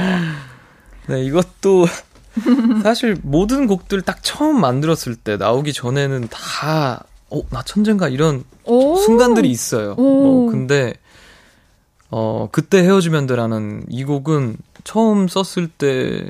[1.07, 1.85] 네, 이것도
[2.83, 8.09] 사실 모든 곡들 딱 처음 만들었을 때 나오기 전에는 다, 어, 나 천재인가?
[8.09, 9.95] 이런 순간들이 있어요.
[9.97, 10.93] 어, 근데
[12.15, 16.29] 어, 그때 헤어지면 돼라는 이 곡은 처음 썼을 때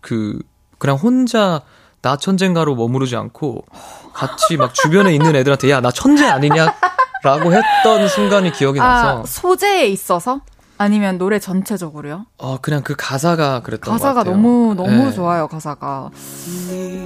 [0.00, 0.38] 그,
[0.78, 1.60] 그냥 혼자
[2.00, 3.66] 나 천재인가로 머무르지 않고
[4.14, 6.74] 같이 막 주변에 있는 애들한테 야, 나 천재 아니냐?
[7.22, 9.24] 라고 했던 순간이 기억이 아, 나서.
[9.26, 10.40] 소재에 있어서?
[10.78, 12.24] 아니면 노래 전체적으로요?
[12.38, 14.34] 어, 그냥 그 가사가 그랬던 가사가 것 같아요.
[14.36, 15.12] 너무, 너무 네.
[15.12, 16.10] 좋아요, 가사가.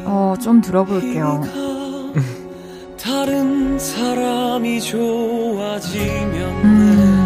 [0.05, 1.43] 어, 좀 들어볼게요.
[3.01, 7.18] 다른 사람이 좋아지면 음.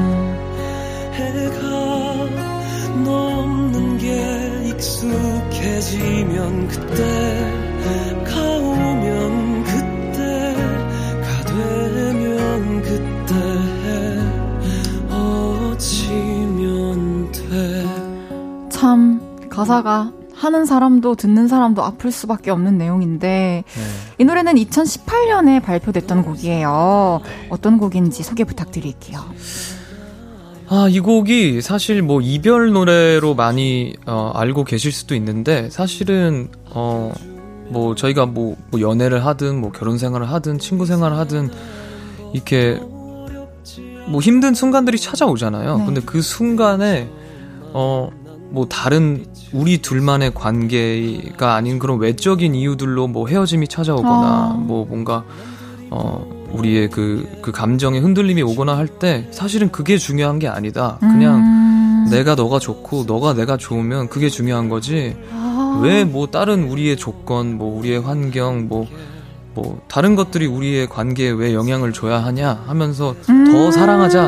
[1.12, 1.60] 해가
[3.04, 7.52] 넘는 게 익숙해지면 그때
[8.24, 10.54] 가오면 그때
[11.44, 13.34] 가되면 그때
[16.02, 17.82] 어찌면 돼
[18.70, 23.82] 참 가사가 하는 사람도 듣는 사람도 아플 수밖에 없는 내용인데 네.
[24.18, 27.20] 이 노래는 2018년에 발표됐던 곡이에요.
[27.22, 27.46] 네.
[27.50, 29.20] 어떤 곡인지 소개 부탁드릴게요.
[30.74, 37.12] 아, 이 곡이 사실 뭐 이별 노래로 많이 어, 알고 계실 수도 있는데 사실은 어,
[37.68, 41.50] 뭐 저희가 뭐, 뭐 연애를 하든 뭐 결혼 생활을 하든 친구 생활을 하든
[42.32, 42.80] 이렇게
[44.08, 45.76] 뭐 힘든 순간들이 찾아오잖아요.
[45.78, 45.84] 네.
[45.84, 47.08] 근데 그 순간에
[47.72, 48.10] 어
[48.52, 54.56] 뭐 다른 우리 둘만의 관계가 아닌 그런 외적인 이유들로 뭐 헤어짐이 찾아오거나 어.
[54.58, 55.24] 뭐 뭔가
[55.90, 60.98] 어 우리의 그, 그 감정의 흔들림이 오거나 할 때 사실은 그게 중요한 게 아니다.
[61.00, 62.08] 그냥 음.
[62.10, 65.16] 내가 너가 좋고 너가 내가 좋으면 그게 중요한 거지.
[65.32, 65.80] 아.
[65.82, 68.86] 왜뭐 다른 우리의 조건, 뭐 우리의 환경, 뭐
[69.54, 74.26] 뭐 다른 것들이 우리의 관계에 왜 영향을 줘야 하냐 하면서 음~ 더 사랑하자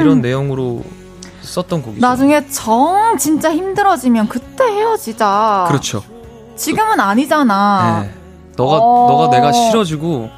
[0.00, 0.82] 이런 내용으로
[1.42, 2.00] 썼던 곡이죠.
[2.00, 5.66] 나중에 정 진짜 힘들어지면 그때 헤어지자.
[5.68, 6.02] 그렇죠.
[6.56, 8.02] 지금은 아니잖아.
[8.02, 8.10] 네.
[8.56, 10.30] 너가 어~ 너가 내가 싫어지고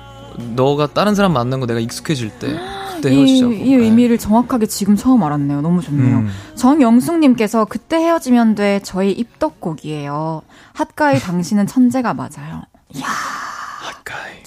[0.54, 2.58] 너가 다른 사람 만난 거 내가 익숙해질 때
[2.96, 3.52] 그때 헤어지자고.
[3.52, 3.84] 이, 이 네.
[3.84, 5.60] 의미를 정확하게 지금 처음 알았네요.
[5.60, 6.18] 너무 좋네요.
[6.18, 6.28] 음.
[6.54, 10.42] 정영숙님께서 그때 헤어지면 돼 저의 입덕곡이에요.
[10.74, 12.62] 핫가이 당신은 천재가 맞아요.
[12.94, 13.06] 이야.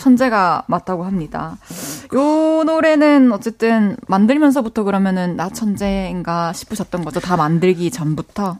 [0.05, 1.57] 천재가 맞다고 합니다.
[2.13, 7.19] 요 노래는 어쨌든 만들면서부터 그러면은 나 천재인가 싶으셨던 거죠?
[7.19, 8.59] 다 만들기 전부터?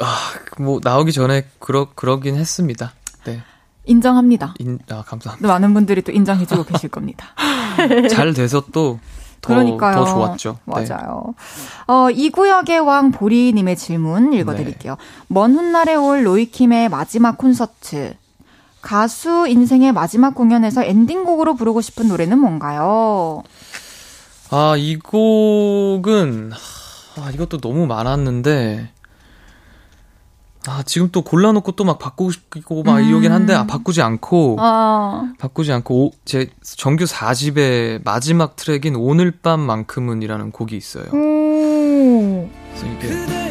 [0.00, 0.16] 아,
[0.58, 2.92] 뭐 나오기 전에 그러 그러긴 했습니다.
[3.84, 3.92] 네.
[3.92, 4.54] 인정합니다.
[4.58, 5.46] 인, 아, 감사합니다.
[5.48, 7.28] 많은 분들이 또 인정해주고 계실 겁니다.
[8.10, 8.98] 잘 돼서 또
[9.40, 9.94] 더, 그러니까요.
[9.94, 10.58] 더 좋았죠.
[10.66, 10.86] 네.
[10.86, 11.24] 맞아요.
[11.26, 11.92] 네.
[11.92, 14.96] 어, 이 구역의 왕 보리님의 질문 읽어드릴게요.
[14.96, 15.24] 네.
[15.28, 18.14] 먼 훗날에 올 로이킴의 마지막 콘서트.
[18.82, 23.42] 가수 인생의 마지막 공연에서 엔딩곡으로 부르고 싶은 노래는 뭔가요?
[24.50, 26.52] 아, 이 곡은,
[27.16, 28.88] 아, 이것도 너무 많았는데,
[30.66, 33.04] 아, 지금 또 골라놓고 또 막 바꾸고 싶고 막 음.
[33.08, 35.28] 이러긴 한데, 아, 바꾸지 않고, 어.
[35.38, 41.04] 바꾸지 않고, 오, 제 정규 4집의 마지막 트랙인 오늘 밤만큼은이라는 곡이 있어요.
[41.12, 42.48] 오.
[42.74, 43.49] 그래서 이게,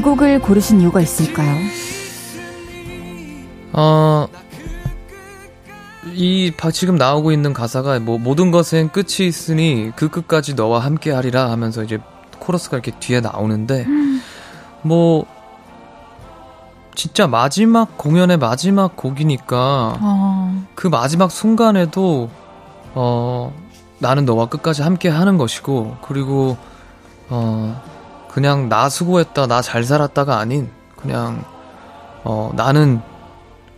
[0.00, 1.54] 이 곡을 고르신 이유가 있을까요?
[3.74, 4.26] 어,
[6.14, 11.50] 이 지금 나오고 있는 가사가 뭐 모든 것엔 끝이 있으니 그 끝까지 너와 함께 하리라
[11.50, 11.98] 하면서 이제
[12.38, 14.22] 코러스가 이렇게 뒤에 나오는데 음.
[14.80, 15.26] 뭐
[16.94, 20.66] 진짜 마지막 공연의 마지막 곡이니까 어.
[20.74, 22.30] 그 마지막 순간에도
[22.94, 23.52] 어
[23.98, 26.56] 나는 너와 끝까지 함께 하는 것이고 그리고
[27.28, 27.89] 어
[28.32, 31.44] 그냥 나 수고했다 나 잘 살았다가 아닌 그냥
[32.24, 33.00] 어 나는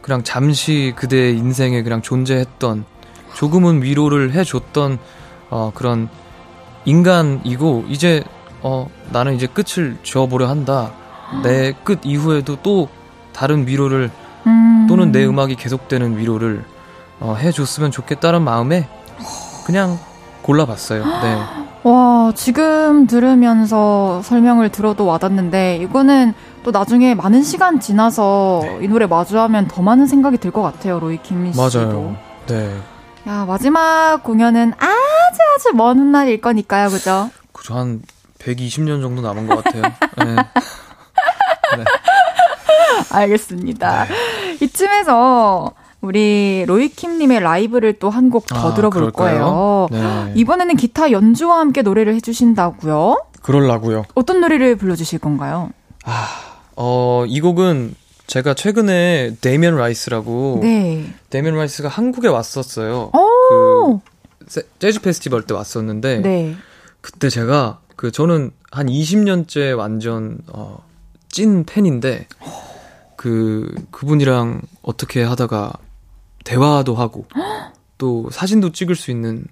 [0.02, 2.84] 그냥 잠시 그대의 인생에 그냥 존재했던
[3.34, 4.98] 조금은 위로를 해줬던
[5.50, 6.08] 어 그런
[6.84, 8.24] 인간이고 이제
[8.62, 10.92] 어 나는 이제 끝을 지어보려 한다
[11.42, 12.88] 내 끝 이후에도 또
[13.32, 14.10] 다른 위로를
[14.46, 14.86] 음.
[14.88, 16.64] 또는 내 음악이 계속되는 위로를
[17.20, 18.88] 어, 해줬으면 좋겠다는 마음에
[19.64, 19.98] 그냥
[20.42, 21.04] 골라봤어요.
[21.06, 21.61] 네.
[21.84, 28.78] 와, 지금 들으면서 설명을 들어도 와닿는데, 이거는 또 나중에 많은 시간 지나서 네.
[28.82, 31.60] 이 노래 마주하면 더 많은 생각이 들 것 같아요, 로이킴 씨도.
[31.80, 32.16] 맞아요.
[32.46, 32.76] 네.
[33.26, 37.30] 야, 마지막 공연은 아주 아주 먼 훗날일 거니까요, 그죠?
[37.52, 37.74] 그죠.
[37.74, 38.00] 한
[38.38, 39.82] 120년 정도 남은 것 같아요.
[40.18, 40.24] 네.
[40.36, 41.84] 네.
[43.10, 44.04] 알겠습니다.
[44.04, 44.58] 네.
[44.60, 45.72] 이쯤에서
[46.02, 49.88] 우리 로이킴님의 라이브를 또 한 곡더 아, 들어볼 그럴까요?
[49.90, 50.26] 거예요.
[50.26, 50.32] 네.
[50.36, 53.24] 이번에는 기타 연주와 함께 노래를 해주신다고요?
[53.40, 54.04] 그럴라고요.
[54.14, 55.70] 어떤 노래를 불러주실 건가요?
[56.04, 56.28] 아,
[56.76, 57.94] 어, 이 곡은
[58.26, 61.12] 제가 최근에 데이미언 라이스라고 네.
[61.30, 63.10] 데이미언 라이스가 한국에 왔었어요.
[63.14, 64.00] 오!
[64.46, 66.54] 그 재즈 페스티벌 때 왔었는데 네.
[67.00, 70.78] 그때 제가 그 저는 한 20년째 완전 어,
[71.28, 72.26] 찐 팬인데
[73.16, 75.72] 그 그분이랑 어떻게 하다가
[76.44, 77.26] 대화도 하고
[77.98, 79.44] 또 사진도 찍을 수 있는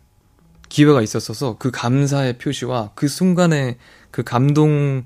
[0.68, 3.76] 기회가 있었어서 그 감사의 표시와 그 순간의
[4.11, 5.05] 그 감동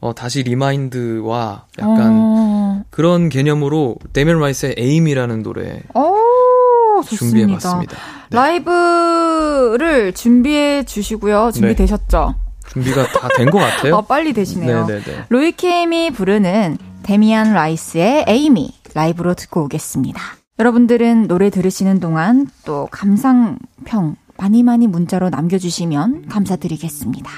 [0.00, 2.84] 어, 다시 remind와 약간 어...
[2.90, 7.96] 그런 개념으로 데미안 라이스의 Amie라는 노래 오, 준비해봤습니다.
[8.30, 8.36] 네.
[8.36, 11.50] 라이브를 준비해 주시고요.
[11.52, 12.34] 준비되셨죠?
[12.36, 12.70] 네.
[12.70, 13.96] 준비가 다 된 것 같아요.
[13.96, 14.86] 어, 빨리 되시네요.
[14.86, 15.24] 네네네.
[15.28, 20.20] 로이 케임이 부르는 데미안 라이스의 에이미 라이브로 듣고 오겠습니다.
[20.56, 27.30] 여러분들은 노래 들으시는 동안 또 감상평 많이 많이 문자로 남겨주시면 감사드리겠습니다.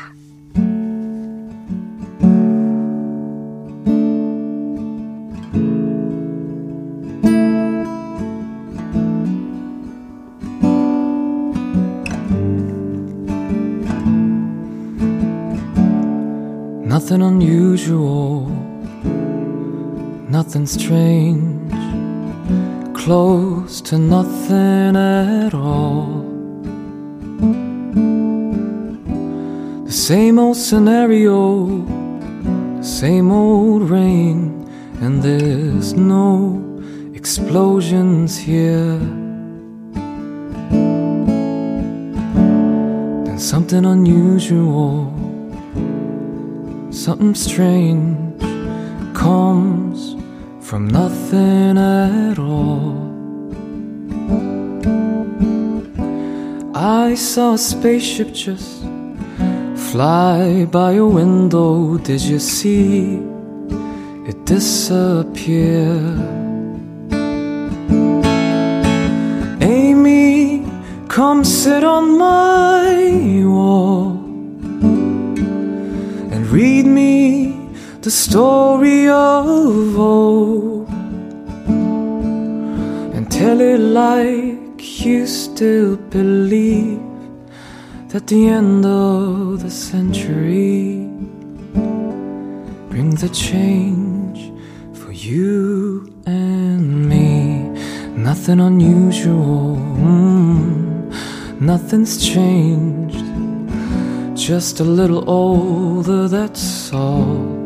[16.87, 18.51] Nothing unusual,
[20.29, 21.56] nothing strange,
[22.97, 26.25] close to nothing at all.
[29.85, 31.67] The same old scenario,
[32.79, 34.69] the same old rain,
[35.01, 36.83] and there's no
[37.15, 38.99] explosions here.
[43.25, 45.17] Then something unusual
[47.07, 48.41] Something strange
[49.15, 50.16] comes
[50.67, 52.99] from nothing at all.
[56.75, 58.83] I saw a spaceship just
[59.93, 61.99] fly by your window.
[61.99, 63.23] Did you see
[64.27, 65.87] it disappear?
[69.61, 70.67] Amy,
[71.07, 74.19] come sit on my wall
[76.33, 77.46] and read me
[78.07, 80.89] the story of old
[83.17, 87.01] and tell it like you still believe
[88.11, 91.11] that the end of the century
[92.91, 94.53] brings a change
[94.97, 97.65] for you and me.
[98.11, 103.25] Nothing unusual, mm, nothing's changed
[104.37, 107.66] just a little older, that's all.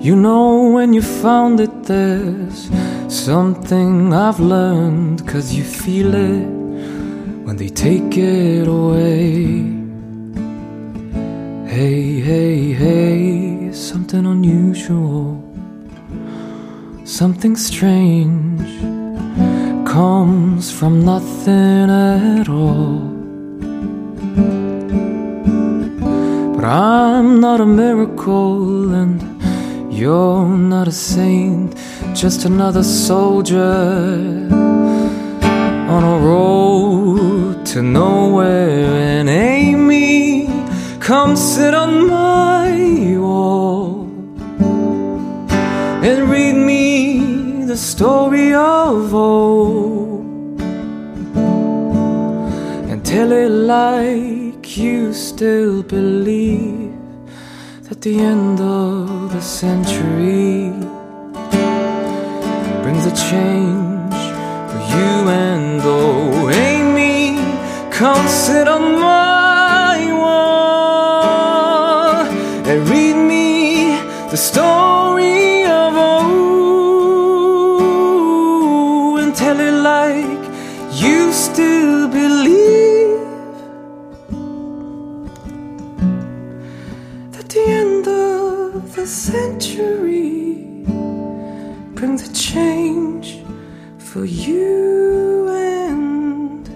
[0.00, 2.70] You know, when you found it, there's
[3.08, 6.48] something I've learned, cause you feel it
[7.44, 9.78] when they take it away.
[11.68, 15.42] Hey, hey, hey, something unusual,
[17.04, 18.70] something strange
[19.86, 23.10] comes from nothing at all.
[26.60, 29.18] But I'm not a miracle and
[29.90, 31.74] you're not a saint,
[32.14, 34.46] just another soldier
[35.94, 38.92] on a road to nowhere.
[39.20, 40.48] And Amy,
[41.00, 44.04] come sit on my wall
[46.04, 50.60] and read me the story of old
[52.90, 54.39] and tell it like
[54.76, 56.92] you still believe
[57.88, 60.70] that the end of the century
[62.82, 64.14] brings a change
[64.70, 67.36] for you and oh Amy
[67.90, 68.68] come sit
[89.00, 90.84] the century
[91.94, 93.42] brings a change
[93.98, 96.68] for you and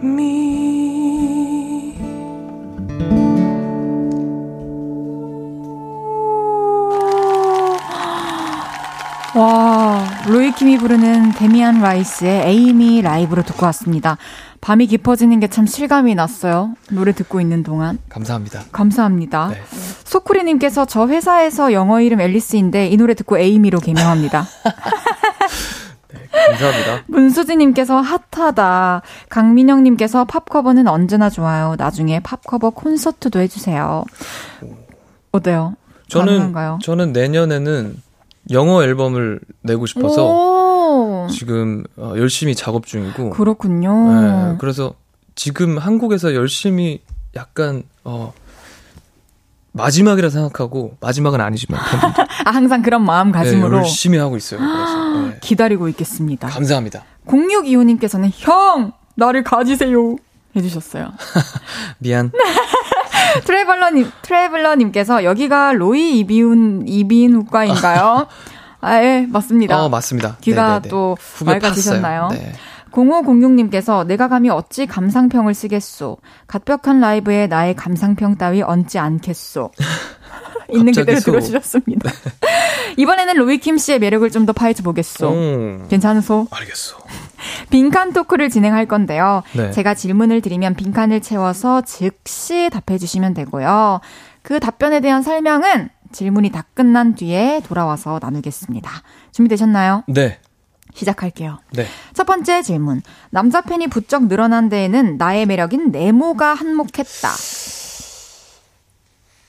[0.00, 1.96] me.
[9.34, 14.16] 와, 로이킴이 부르는 데미안 라이스의 에이미 라이브로 듣고 왔습니다.
[14.60, 16.74] 밤이 깊어지는 게 참 실감이 났어요.
[16.90, 17.98] 노래 듣고 있는 동안.
[18.08, 18.64] 감사합니다.
[18.72, 19.48] 감사합니다.
[19.48, 19.60] 네.
[20.08, 24.46] 소쿠리님께서 저 회사에서 영어 이름 앨리스인데 이 노래 듣고 에이미로 개명합니다.
[26.10, 27.04] 네, 감사합니다.
[27.06, 29.02] 문수지님께서 핫하다.
[29.28, 31.74] 강민영님께서 팝커버는 언제나 좋아요.
[31.76, 34.04] 나중에 팝커버 콘서트도 해주세요.
[35.32, 35.74] 어때요?
[36.08, 36.78] 저는 가능한가요?
[36.82, 38.02] 저는 내년에는
[38.52, 44.52] 영어 앨범을 내고 싶어서 지금 어, 열심히 작업 중이고 그렇군요.
[44.52, 44.94] 네, 그래서
[45.34, 47.02] 지금 한국에서 열심히
[47.36, 48.32] 약간 어
[49.78, 51.80] 마지막이라 생각하고 마지막은 아니지만
[52.44, 54.60] 아, 항상 그런 마음가짐으로 네, 열심히 하고 있어요.
[54.60, 55.36] 그래서 네.
[55.40, 56.48] 기다리고 있겠습니다.
[56.48, 57.04] 감사합니다.
[57.26, 60.16] 0625님께서는 형 나를 가지세요
[60.56, 61.12] 해주셨어요.
[61.98, 62.30] 미안.
[63.44, 68.26] 트래블러님 트래블러님께서 여기가 로이 이비훈 이비인 후과인가요?
[68.80, 69.82] 아, 예, 맞습니다.
[69.82, 70.36] 어, 맞습니다.
[70.40, 70.88] 귀가 네네네.
[70.88, 72.28] 또 맑아지셨나요?
[72.30, 72.52] 네.
[72.98, 76.18] 0506님께서 내가 감히 어찌 감상평을 쓰겠소.
[76.46, 79.70] 갓벽한 라이브에 나의 감상평 따위 얹지 않겠소.
[80.70, 82.10] 있는 그대로 들어주셨습니다.
[82.98, 85.30] 이번에는 로이킴 씨의 매력을 좀 더 파헤쳐 보겠소.
[85.30, 85.86] 음.
[85.90, 86.46] 괜찮으소?
[86.50, 86.96] 알겠어.
[87.70, 89.42] 빈칸 토크를 진행할 건데요.
[89.52, 89.70] 네.
[89.72, 94.00] 제가 질문을 드리면 빈칸을 채워서 즉시 답해 주시면 되고요.
[94.42, 98.90] 그 답변에 대한 설명은 질문이 다 끝난 뒤에 돌아와서 나누겠습니다.
[99.32, 100.04] 준비되셨나요?
[100.08, 100.38] 네.
[100.98, 101.58] 시작할게요.
[101.72, 101.86] 네.
[102.14, 103.02] 첫 번째 질문.
[103.30, 107.30] 남자 팬이 부쩍 늘어난 데에는 나의 매력인 네모가 한몫했다.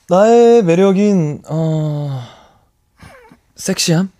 [0.08, 2.22] 나의 매력인 어
[3.56, 4.10] 섹시함?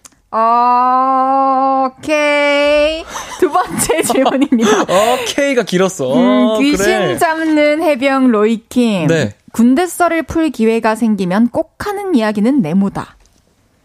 [1.86, 3.04] 오케이.
[3.40, 4.70] 두 번째 질문입니다.
[4.82, 6.14] 오케이가 길었어.
[6.14, 7.18] 음, 귀신 그래.
[7.18, 9.06] 잡는 해병 로이킴.
[9.08, 9.34] 네.
[9.52, 13.16] 군대 썰을 풀 기회가 생기면 꼭 하는 이야기는 네모다.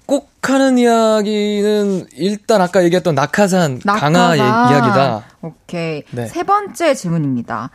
[0.05, 4.13] 꼭 하는 이야기는 일단 아까 얘기했던 낙하산, 낙하산.
[4.13, 5.23] 강화 이야기다.
[5.41, 6.03] 오케이.
[6.11, 6.27] 네.
[6.27, 7.71] 세 번째 질문입니다.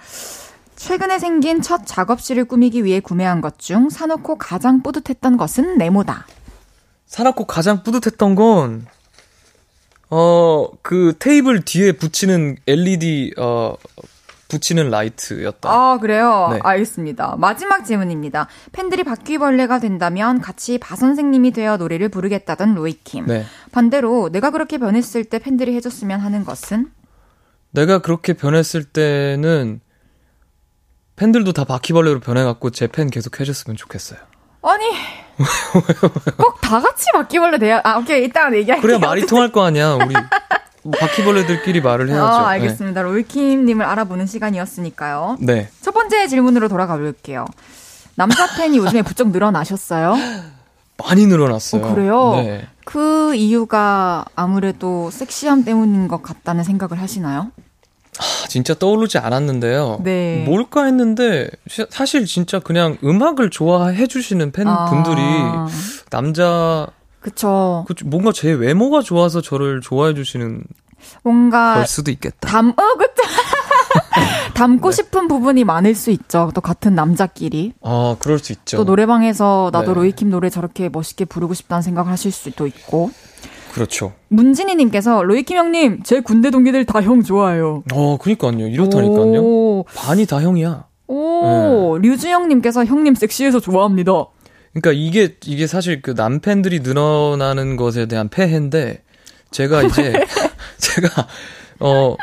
[0.76, 6.26] 최근에 생긴 첫 작업실을 꾸미기 위해 구매한 것 중 사놓고 가장 뿌듯했던 것은 네모다.
[7.06, 8.86] 사놓고 가장 뿌듯했던 건,
[10.08, 13.74] 어, 그 테이블 뒤에 붙이는 LED, 어,
[14.50, 15.70] 붙이는 라이트였다.
[15.70, 16.50] 아, 그래요?
[16.52, 16.58] 네.
[16.62, 17.36] 알겠습니다.
[17.38, 18.48] 마지막 질문입니다.
[18.72, 23.26] 팬들이 바퀴벌레가 된다면 같이 바 선생님이 되어 노래를 부르겠다던 로이킴.
[23.26, 23.46] 네.
[23.72, 26.90] 반대로 내가 그렇게 변했을 때 팬들이 해줬으면 하는 것은?
[27.70, 29.80] 내가 그렇게 변했을 때는
[31.16, 34.18] 팬들도 다 바퀴벌레로 변해갖고 제 팬 계속 해줬으면 좋겠어요.
[34.62, 34.84] 아니.
[36.36, 38.24] 꼭 다 같이 바퀴벌레 돼야, 아, 오케이.
[38.24, 38.82] 이따가 얘기할게요.
[38.82, 40.14] 그래야 말이 통할 거 아니야, 우리.
[40.82, 42.24] 뭐 바퀴벌레들끼리 말을 해야죠.
[42.24, 43.02] 아, 알겠습니다.
[43.02, 43.08] 네.
[43.08, 45.36] 로이킴님을 알아보는 시간이었으니까요.
[45.40, 45.68] 네.
[45.80, 47.44] 첫 번째 질문으로 돌아가 볼게요.
[48.14, 50.16] 남자 팬이 요즘에 부쩍 늘어나셨어요?
[50.98, 51.84] 많이 늘어났어요.
[51.84, 52.32] 어, 그래요?
[52.36, 52.66] 네.
[52.84, 57.50] 그 이유가 아무래도 섹시함 때문인 것 같다는 생각을 하시나요?
[58.18, 60.00] 아, 진짜 떠오르지 않았는데요.
[60.02, 60.44] 네.
[60.46, 61.48] 뭘까 했는데
[61.90, 65.68] 사실 진짜 그냥 음악을 좋아해 주시는 팬분들이 아.
[66.10, 66.88] 남자
[67.20, 67.84] 그쵸.
[67.86, 70.64] 그 뭔가 제 외모가 좋아서 저를 좋아해 주시는
[71.22, 72.48] 뭔가 걸 수도 있겠다.
[72.48, 73.22] 담, 어, 그쵸.
[74.54, 74.96] 닮고 네.
[74.96, 76.50] 싶은 부분이 많을 수 있죠.
[76.54, 77.72] 또 같은 남자끼리.
[77.82, 78.76] 아, 그럴 수 있죠.
[78.78, 79.94] 또 노래방에서 나도 네.
[79.94, 83.10] 로이킴 노래 저렇게 멋있게 부르고 싶다는 생각을 하실 수도 있고.
[83.72, 84.12] 그렇죠.
[84.28, 87.84] 문진희님께서 로이킴 형님 제 군대 동기들 다 형 좋아해요.
[87.92, 88.66] 어, 그니까요.
[88.66, 89.40] 이렇다니까요.
[89.42, 89.84] 오.
[89.94, 90.84] 반이 다 형이야.
[91.06, 92.08] 오, 네.
[92.08, 94.12] 류주영님께서 형님 섹시해서 좋아합니다.
[94.72, 99.02] 그러니까 이게 이게 사실 그 남팬들이 늘어나는 것에 대한 폐해인데
[99.50, 100.12] 제가 이제
[100.78, 101.28] 제가
[101.80, 102.16] 어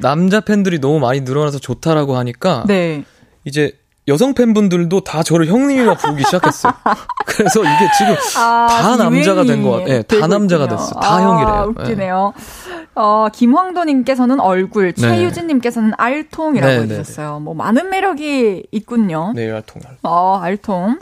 [0.00, 3.04] 남자 팬들이 너무 많이 늘어나서 좋다라고 하니까 네.
[3.44, 3.77] 이제
[4.08, 6.72] 여성 팬분들도 다 저를 형님이라 부르기 시작했어요.
[7.26, 9.86] 그래서 이게 지금 아, 다 남자가 된 것 같아요.
[9.86, 10.78] 네, 다 남자가 있군요.
[10.80, 10.94] 됐어.
[11.00, 11.74] 다 아, 형이래요.
[11.76, 12.32] 웃기네요.
[12.36, 12.86] 네.
[12.94, 15.00] 어, 김황도님께서는 얼굴, 네.
[15.00, 17.38] 최유진님께서는 알통이라고 네, 네, 네, 해주셨어요.
[17.40, 19.32] 뭐 많은 매력이 있군요.
[19.36, 19.82] 네, 알통.
[20.02, 20.98] 어, 알통.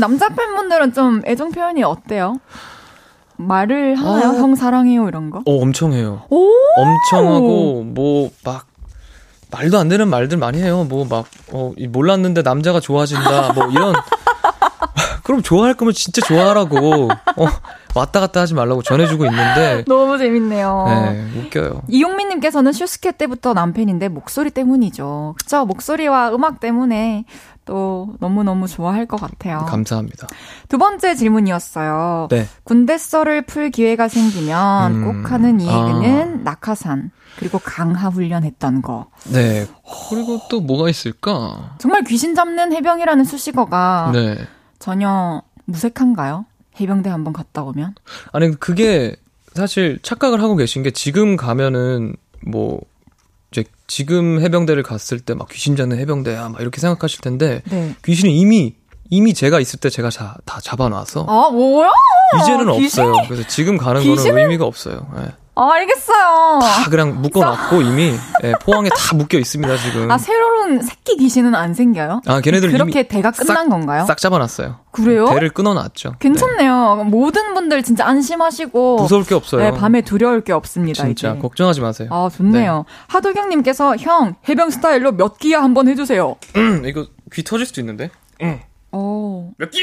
[0.00, 2.38] 남자 팬분들은 좀 애정 표현이 어때요?
[3.36, 4.30] 말을 하나요?
[4.30, 5.38] 아, 형 사랑해요 이런 거?
[5.46, 6.22] 어, 엄청 해요.
[6.30, 6.48] 오!
[6.76, 8.66] 엄청 하고 뭐 막
[9.50, 10.84] 말도 안 되는 말들 많이 해요.
[10.88, 13.52] 뭐 막 어, 몰랐는데 남자가 좋아진다.
[13.54, 13.94] 뭐 이런
[15.28, 17.10] 그럼 좋아할 거면 진짜 좋아하라고.
[17.36, 17.46] 어,
[17.94, 19.84] 왔다 갔다 하지 말라고 전해주고 있는데.
[19.86, 20.84] 너무 재밌네요.
[20.88, 21.82] 네, 웃겨요.
[21.86, 25.34] 이용민님께서는 슈스케 때부터 남편인데 목소리 때문이죠.
[25.38, 25.66] 그쵸?
[25.66, 27.26] 목소리와 음악 때문에
[27.66, 29.66] 또 너무너무 좋아할 것 같아요.
[29.68, 30.28] 감사합니다.
[30.70, 32.28] 두 번째 질문이었어요.
[32.30, 32.46] 네.
[32.64, 36.50] 군대 썰을 풀 기회가 생기면 음, 꼭 하는 이야기는 아.
[36.52, 37.10] 낙하산.
[37.38, 39.08] 그리고 강하 훈련했던 거.
[39.30, 39.66] 네.
[40.08, 41.74] 그리고 또 뭐가 있을까?
[41.76, 44.38] 정말 귀신 잡는 해병이라는 수식어가 네.
[44.78, 46.46] 전혀 무색한가요?
[46.80, 47.94] 해병대 한번 갔다 오면?
[48.32, 49.16] 아니 그게
[49.54, 52.14] 사실 착각을 하고 계신 게 지금 가면은
[52.46, 52.80] 뭐
[53.50, 57.94] 이제 지금 해병대를 갔을 때 막 귀신 잡는 해병대야 막 이렇게 생각하실 텐데 네.
[58.04, 58.76] 귀신은 이미
[59.10, 61.90] 이미 제가 있을 때 제가 자, 다 잡아놔서 아 뭐야?
[62.42, 63.06] 이제는 귀신이...
[63.08, 63.26] 없어요.
[63.26, 64.22] 그래서 지금 가는 귀신은...
[64.32, 65.10] 거는 의미가 없어요.
[65.16, 65.28] 네.
[65.58, 66.60] 아, 알겠어요.
[66.62, 68.14] 다 그냥 묶어놨고 이미
[68.44, 70.08] 예, 포항에 다 묶여 있습니다 지금.
[70.08, 72.22] 아 새로운 새끼 귀신은 안 생겨요?
[72.26, 74.04] 아 걔네들 그렇게 대가 끝난 싹, 건가요?
[74.06, 74.78] 싹 잡아놨어요.
[74.92, 75.26] 그래요?
[75.26, 76.14] 대를 끊어놨죠.
[76.20, 77.02] 괜찮네요.
[77.02, 77.04] 네.
[77.10, 79.62] 모든 분들 진짜 안심하시고 무서울 게 없어요.
[79.62, 81.02] 네, 밤에 두려울 게 없습니다.
[81.04, 81.38] 진짜 이제.
[81.40, 82.08] 걱정하지 마세요.
[82.12, 82.84] 아 좋네요.
[82.86, 82.94] 네.
[83.08, 86.36] 하도경님께서 형 해병 스타일로 몇 기야 한번 해주세요.
[86.54, 88.10] 음 이거 귀 터질 수도 있는데.
[88.42, 88.60] 응.
[88.92, 89.50] 오.
[89.58, 89.80] 몇 기?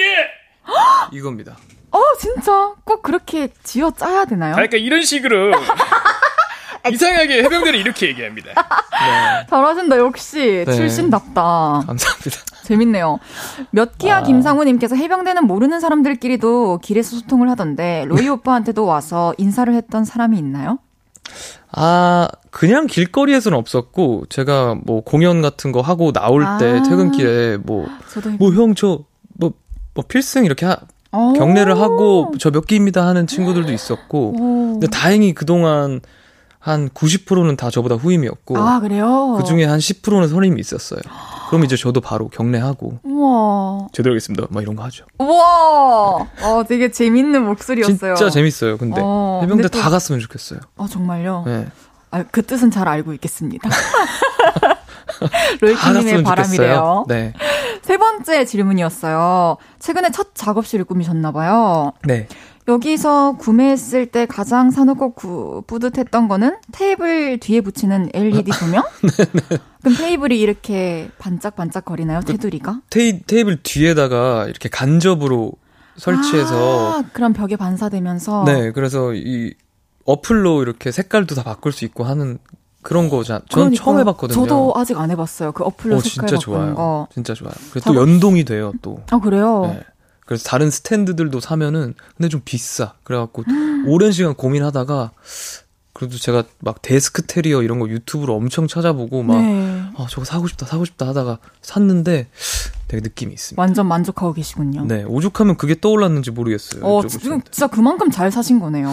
[1.12, 1.58] 이겁니다.
[1.96, 4.52] 어 진짜 꼭 그렇게 지어 짜야 되나요?
[4.52, 5.54] 아, 그러니까 이런 식으로
[6.92, 8.50] 이상하게 해병대는 이렇게 얘기합니다.
[8.50, 9.46] 네.
[9.50, 10.66] 잘하신다, 역시.
[10.68, 10.72] 네.
[10.74, 11.84] 출신답다.
[11.88, 12.38] 감사합니다.
[12.64, 13.20] 재밌네요.
[13.72, 14.24] 몇 기야 아.
[14.24, 20.80] 김상우님께서 해병대는 모르는 사람들끼리도 길에서 소통을 하던데, 로이 오빠한테도 와서 인사를 했던 사람이 있나요?
[21.72, 26.58] 아, 그냥 길거리에서는 없었고, 제가 뭐 공연 같은 거 하고 나올 아.
[26.58, 27.88] 때 퇴근길에 뭐,
[28.38, 29.54] 뭐 형, 저, 뭐,
[29.96, 30.78] 뭐 필승 이렇게 하,
[31.38, 34.72] 경례를 하고 저 몇 기입니다 하는 친구들도 있었고 오.
[34.74, 36.02] 근데 다행히 그동안
[36.60, 39.36] 한 90%는 다 저보다 후임이었고 아 그래요?
[39.38, 41.00] 그 중에 한 10%는 선임이 있었어요.
[41.50, 44.48] 그럼 이제 저도 바로 경례하고 우와 제대로 하겠습니다.
[44.50, 45.06] 막 이런 거 하죠.
[45.20, 48.16] 우와 어 되게 재밌는 목소리였어요.
[48.16, 48.78] 진짜 재밌어요.
[48.78, 49.80] 근데 어, 해병대 또...
[49.80, 50.60] 다 갔으면 좋겠어요.
[50.78, 51.44] 아 정말요?
[51.46, 51.68] 네.
[52.12, 53.70] 아, 그 뜻은 잘 알고 있겠습니다.
[55.62, 57.06] 로이키님의 바람이래요.
[57.08, 57.34] 네.
[57.86, 59.58] 세 번째 질문이었어요.
[59.78, 61.94] 최근에 첫 작업실을 꾸미셨나봐요.
[62.06, 62.28] 네.
[62.68, 68.84] 여기서 구매했을 때 가장 사놓고 구, 뿌듯했던 거는 테이블 뒤에 붙이는 LED 조명?
[69.02, 69.60] 네네.
[69.84, 72.82] 그럼 테이블이 이렇게 반짝반짝 거리나요, 그 테두리가?
[72.90, 75.52] 테이, 테이블 뒤에다가 이렇게 간접으로
[75.98, 76.92] 설치해서.
[76.92, 78.46] 아, 그럼 벽에 반사되면서?
[78.48, 79.54] 네, 그래서 이
[80.06, 82.40] 어플로 이렇게 색깔도 다 바꿀 수 있고 하는
[82.86, 83.42] 그런 거잖.
[83.50, 84.40] 전 그러니까, 처음 해봤거든요.
[84.40, 85.54] 저도 아직 안 해봤어요.
[85.54, 86.76] 그 어플로 오, 색깔 진짜 좋아요.
[86.76, 87.08] 거.
[87.12, 87.54] 진짜 좋아요.
[87.72, 89.02] 그래서 또 연동이 돼요, 또.
[89.10, 89.62] 아 그래요?
[89.66, 89.82] 네.
[90.24, 92.94] 그래서 다른 스탠드들도 사면은 근데 좀 비싸.
[93.04, 93.44] 그래갖고
[93.88, 95.12] 오랜 시간 고민하다가
[95.94, 99.82] 그래도 제가 막 데스크 테리어 이런 거 유튜브로 엄청 찾아보고 막 네.
[99.98, 102.28] 아, 저거 사고 싶다 사고 싶다 하다가 샀는데
[102.88, 103.60] 되게 느낌이 있습니다.
[103.60, 104.86] 완전 만족하고 계시군요.
[104.86, 106.86] 네, 오죽하면 그게 떠올랐는지 모르겠어요.
[106.86, 108.90] 어, 지금 진짜 그만큼 잘 사신 거네요.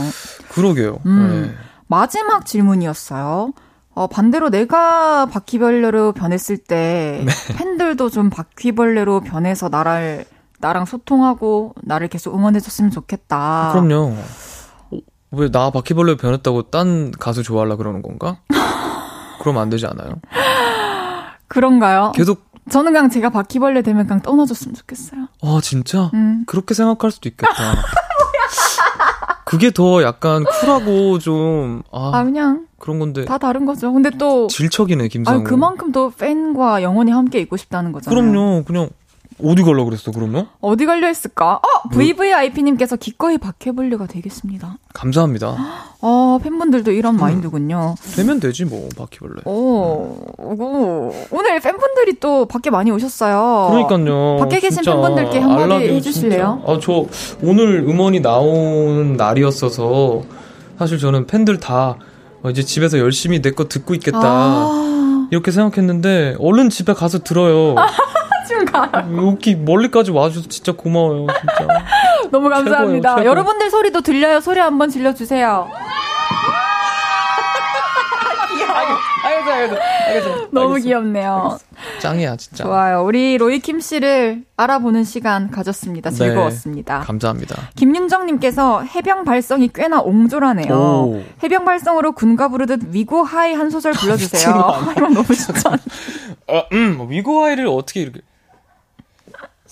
[0.48, 1.00] 그러게요.
[1.04, 1.54] 음, 네.
[1.88, 3.52] 마지막 질문이었어요.
[3.94, 7.54] 어, 반대로 내가 바퀴벌레로 변했을 때 네.
[7.56, 10.24] 팬들도 좀 바퀴벌레로 변해서 나를
[10.60, 13.70] 나랑 소통하고 나를 계속 응원해줬으면 좋겠다.
[13.72, 14.14] 그럼요.
[14.90, 14.98] 어,
[15.32, 18.38] 왜나 바퀴벌레 변했다고 딴 가수 좋아하려 그러는 건가?
[19.40, 20.20] 그럼 안 되지 않아요?
[21.48, 22.12] 그런가요?
[22.14, 25.26] 계속 저는 그냥 제가 바퀴벌레 되면 그냥 떠나줬으면 좋겠어요.
[25.42, 26.10] 아 진짜?
[26.14, 26.44] 음.
[26.46, 27.52] 그렇게 생각할 수도 있겠다.
[29.52, 33.92] 그게 더 약간 쿨하고 좀 아, 아, 그냥 그런 건데 다 다른 거죠.
[33.92, 35.40] 근데 또 질척이네 김상우.
[35.40, 38.18] 아 그만큼 또 팬과 영원히 함께 있고 싶다는 거잖아요.
[38.18, 38.64] 그럼요.
[38.64, 38.88] 그냥
[39.44, 40.48] 어디 갈라 그랬어 그러면?
[40.60, 41.54] 어디 갈려 했을까?
[41.56, 44.76] 어 VVIP님께서 기꺼이 박해볼려가 되겠습니다.
[44.94, 45.56] 감사합니다.
[46.00, 47.20] 어 팬분들도 이런 음.
[47.20, 47.94] 마인드군요.
[48.16, 49.42] 되면 되지 뭐 바퀴벌레.
[49.44, 49.52] 오,
[50.38, 53.68] 오 오늘 팬분들이 또 밖에 많이 오셨어요.
[53.70, 54.36] 그러니까요.
[54.38, 56.62] 밖에 계신 팬분들께 한마디 해주실래요?
[56.66, 57.06] 아저
[57.42, 60.22] 오늘 음원이 나오는 날이었어서
[60.78, 61.96] 사실 저는 팬들 다
[62.50, 64.20] 이제 집에서 열심히 내 거 듣고 있겠다.
[64.22, 65.28] 아.
[65.30, 67.74] 이렇게 생각했는데 얼른 집에 가서 들어요.
[68.48, 68.90] 좀 가.
[69.16, 71.84] 여기 멀리까지 와줘서 진짜 고마워요, 진짜.
[72.30, 73.08] 너무 감사합니다.
[73.10, 73.30] 최고예요, 최고.
[73.30, 74.40] 여러분들 소리도 들려요.
[74.40, 75.70] 소리 한번 질러주세요.
[79.24, 80.48] 알겠어, 알겠어, 알겠어.
[80.52, 81.58] 너무 귀엽네요.
[82.00, 82.64] 짱이야, 진짜.
[82.64, 83.04] 좋아요.
[83.04, 86.10] 우리 로이킴 씨를 알아보는 시간 가졌습니다.
[86.10, 86.98] 네, 즐거웠습니다.
[87.00, 87.70] 네, 감사합니다.
[87.76, 90.74] 김윤정님께서 해병 발성이 꽤나 옹졸하네요.
[90.74, 91.22] 오.
[91.42, 94.52] 해병 발성으로 군가 부르듯 We Go High 한 소절 불러주세요.
[94.96, 95.70] 이건 너무 진짜.
[96.48, 98.20] 어, 음, We Go High를 어떻게 이렇게.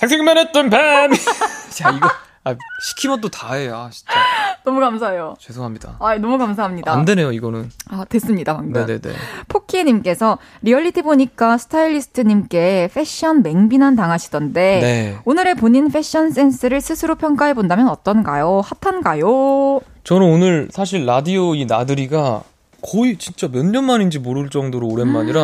[0.01, 1.11] 생생만 했던 밤.
[1.71, 2.09] 자 이거
[2.43, 3.69] 아, 시키면 또 다 해.
[3.69, 4.13] 아, 진짜.
[4.65, 5.35] 너무 감사해요.
[5.39, 5.97] 죄송합니다.
[6.01, 6.91] 아, 너무 감사합니다.
[6.91, 7.71] 안 되네요, 이거는.
[7.91, 8.73] 아, 됐습니다, 방금.
[8.73, 9.15] 네네네.
[9.49, 15.19] 포키님께서 리얼리티 보니까 스타일리스트님께 패션 맹비난 당하시던데 네.
[15.27, 18.63] 오늘의 본인 패션 센스를 스스로 평가해 본다면 어떤가요?
[18.83, 19.81] 핫한가요?
[20.05, 22.43] 저는 오늘 사실 라디오 이 나들이가
[22.83, 25.41] 거의 진짜 몇 년 만인지 모를 정도로 오랜만이라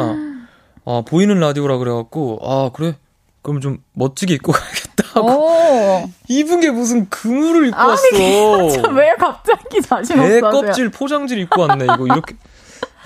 [0.87, 2.97] 아, 보이는 라디오라 그래갖고 아 그래
[3.47, 8.89] 그럼 좀 멋지게 입고 가야겠다 하고 입은 게 무슨 그물을 입고 아니, 왔어.
[8.93, 10.29] 왜 갑자기 자신 없어?
[10.29, 11.85] 개 껍질 포장지를 입고 왔네.
[11.85, 12.35] 이거 이렇게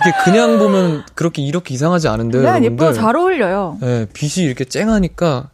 [0.01, 2.41] 이게 그냥 보면 그렇게 이렇게 이상하지 않은데.
[2.41, 3.77] 네, 예뻐 잘 어울려요.
[3.83, 5.51] 네, 빛이 이렇게 쨍하니까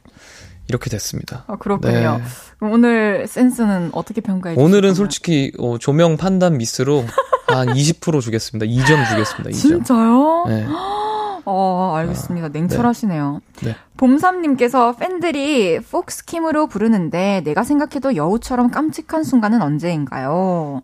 [0.69, 1.43] 이렇게 됐습니다.
[1.49, 2.19] 아, 그렇군요.
[2.19, 2.23] 네.
[2.61, 4.65] 오늘 센스는 어떻게 평가해 주세요?
[4.65, 7.05] 오늘은 솔직히 어, 조명 판단 미스로
[7.49, 8.67] 한 20% 주겠습니다.
[8.67, 9.51] 2점 주겠습니다.
[9.51, 9.53] 2점.
[9.53, 10.45] 진짜요?
[10.47, 10.65] 네.
[11.47, 12.47] 어, 알겠습니다.
[12.47, 13.41] 아, 냉철하시네요.
[13.63, 13.69] 네.
[13.69, 13.77] 네.
[13.97, 20.83] 봄삼님께서 팬들이 폭스킴으로 부르는데 내가 생각해도 여우처럼 깜찍한 순간은 언제인가요?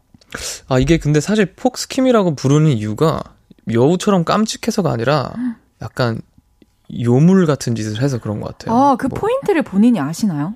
[0.69, 3.23] 아, 이게 근데 사실 폭스킴이라고 부르는 이유가
[3.71, 5.33] 여우처럼 깜찍해서가 아니라
[5.83, 6.21] 약간
[7.01, 8.77] 요물 같은 짓을 해서 그런 것 같아요.
[8.77, 9.19] 아, 그 뭐.
[9.19, 10.55] 포인트를 본인이 아시나요?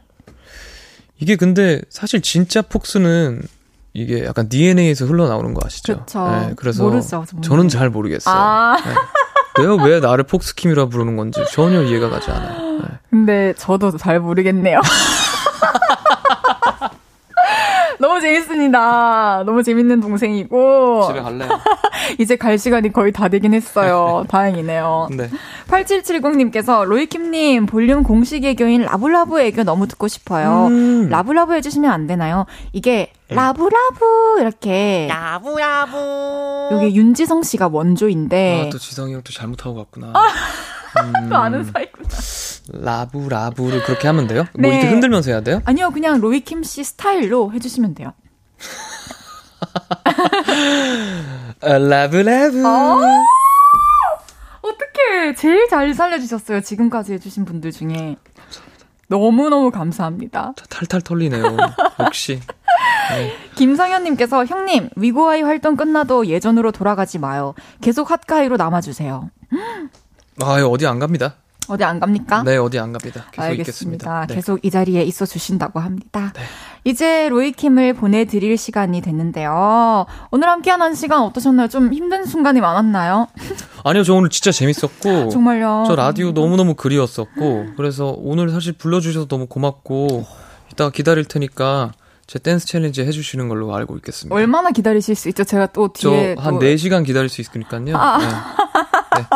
[1.18, 3.42] 이게 근데 사실 진짜 폭스는
[3.96, 5.94] 이게 약간 DNA에서 흘러나오는 거 아시죠?
[5.94, 6.28] 그렇죠.
[6.28, 8.34] 네, 그래서 모르죠, 저는 잘 모르겠어요.
[8.34, 8.76] 아.
[8.76, 9.62] 네.
[9.62, 12.80] 내가 왜 나를 폭스킴이라 부르는 건지 전혀 이해가 가지 않아요.
[12.80, 12.84] 네.
[13.08, 14.80] 근데 저도 잘 모르겠네요.
[18.00, 19.42] 너무 재밌습니다.
[19.44, 21.04] 너무 재밌는 동생이고.
[21.08, 21.48] 집에 갈래요.
[22.18, 24.24] 이제 갈 시간이 거의 다 되긴 했어요.
[24.30, 25.08] 다행이네요.
[25.16, 25.30] 네.
[25.68, 30.66] 8770님께서 로이킴님 볼륨 공식 애교인 라브라브 애교 너무 듣고 싶어요.
[30.68, 31.08] 음.
[31.08, 32.46] 라브라브 해주시면 안 되나요?
[32.72, 33.34] 이게 네.
[33.34, 35.96] 라브라브 이렇게 라브라브
[36.72, 40.12] 여기 윤지성 씨가 원조인데 아, 또 지성이 형 또 잘못하고 갔구나.
[40.96, 41.28] 아, 음.
[41.28, 42.08] 또 아는 사이구나.
[42.72, 44.44] 라부 라부를 그렇게 하면 돼요?
[44.54, 44.68] 뭐 네.
[44.68, 45.62] 뭐 이렇게 흔들면서 해야 돼요?
[45.64, 48.12] 아니요, 그냥 로이킴 씨 스타일로 해주시면 돼요.
[51.60, 52.66] 라브 라브.
[52.66, 52.98] 어?
[54.62, 56.60] 어떻게 제일 잘 살려주셨어요.
[56.60, 58.16] 지금까지 해주신 분들 중에.
[59.08, 60.54] 너무너무 감사합니다.
[60.68, 61.56] 탈탈 털리네요.
[62.00, 62.40] 역시.
[63.10, 63.32] 네.
[63.54, 67.54] 김성현님께서 형님 위고아이 활동 끝나도 예전으로 돌아가지 마요.
[67.80, 69.30] 계속 핫가이로 남아주세요.
[70.42, 71.36] 아 어디 안 갑니다.
[71.68, 72.42] 어디 안 갑니까?
[72.44, 73.24] 네, 어디 안 갑니다.
[73.32, 73.62] 계속 알겠습니다.
[73.62, 74.26] 있겠습니다.
[74.26, 74.34] 네.
[74.34, 76.32] 계속 이 자리에 있어 주신다고 합니다.
[76.34, 76.42] 네.
[76.84, 80.06] 이제 로이킴을 보내드릴 시간이 됐는데요.
[80.30, 81.68] 오늘 함께한 한 시간 어떠셨나요?
[81.68, 83.26] 좀 힘든 순간이 많았나요?
[83.82, 85.30] 아니요, 저 오늘 진짜 재밌었고.
[85.30, 85.84] 정말요?
[85.88, 87.74] 저 라디오 너무너무 그리웠었고.
[87.76, 90.24] 그래서 오늘 사실 불러주셔서 너무 고맙고.
[90.70, 91.92] 이따가 기다릴 테니까
[92.26, 94.34] 제 댄스 챌린지 해주시는 걸로 알고 있겠습니다.
[94.34, 95.42] 얼마나 기다리실 수 있죠?
[95.42, 96.34] 제가 또 뒤에.
[96.36, 96.60] 저한 또...
[96.60, 97.96] 4시간 기다릴 수 있으니까요.
[97.96, 98.18] 아.
[98.18, 98.26] 네.
[99.16, 99.26] 네.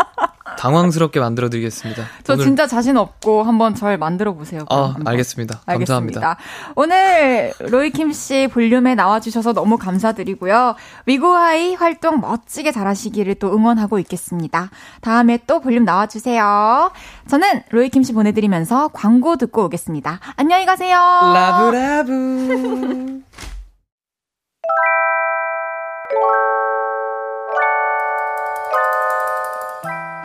[0.61, 2.05] 당황스럽게 만들어 드리겠습니다.
[2.23, 2.45] 저 오늘...
[2.45, 4.67] 진짜 자신 없고 한번 절 만들어 보세요.
[4.69, 5.63] 아, 알겠습니다.
[5.65, 6.21] 알겠습니다.
[6.21, 6.37] 감사합니다.
[6.77, 10.75] 오늘 로이킴 씨 볼륨에 나와 주셔서 너무 감사드리고요.
[11.07, 14.69] We Go High 활동 멋지게 잘하시기를 또 응원하고 있겠습니다.
[15.01, 16.91] 다음에 또 볼륨 나와 주세요.
[17.27, 20.21] 저는 로이킴 씨 보내 드리면서 광고 듣고 오겠습니다.
[20.37, 20.99] 안녕히 가세요.
[21.35, 23.23] 라브라브.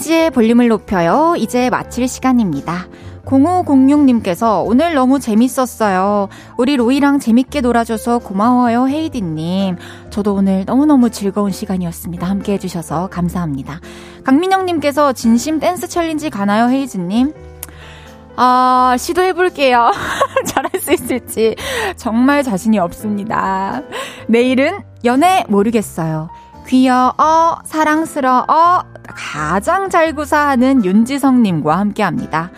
[0.00, 1.34] 헤이즈의 볼륨을 높여요.
[1.36, 2.86] 이제 마칠 시간입니다.
[3.26, 6.28] 0506님께서 오늘 너무 재밌었어요.
[6.56, 9.76] 우리 로이랑 재밌게 놀아줘서 고마워요, 헤이즈님.
[10.08, 12.26] 저도 오늘 너무너무 즐거운 시간이었습니다.
[12.26, 13.80] 함께 해주셔서 감사합니다.
[14.24, 17.34] 강민영님께서 진심 댄스 챌린지 가나요, 헤이즈님?
[18.36, 19.92] 아, 시도해볼게요.
[20.46, 21.56] 잘할 수 있을지.
[21.96, 23.82] 정말 자신이 없습니다.
[24.28, 26.30] 내일은 연애 모르겠어요.
[26.66, 28.84] 귀여워, 사랑스러워,
[29.14, 32.50] 가장 잘 구사하는 윤지성님과 함께 합니다.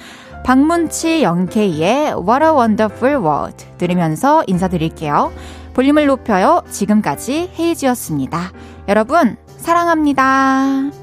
[0.45, 5.33] 박문치 영케이의 What a Wonderful World 들으면서 인사드릴게요.
[5.74, 6.62] 볼륨을 높여요.
[6.70, 8.53] 지금까지 헤이지였습니다.
[8.89, 11.02] 여러분, 사랑합니다.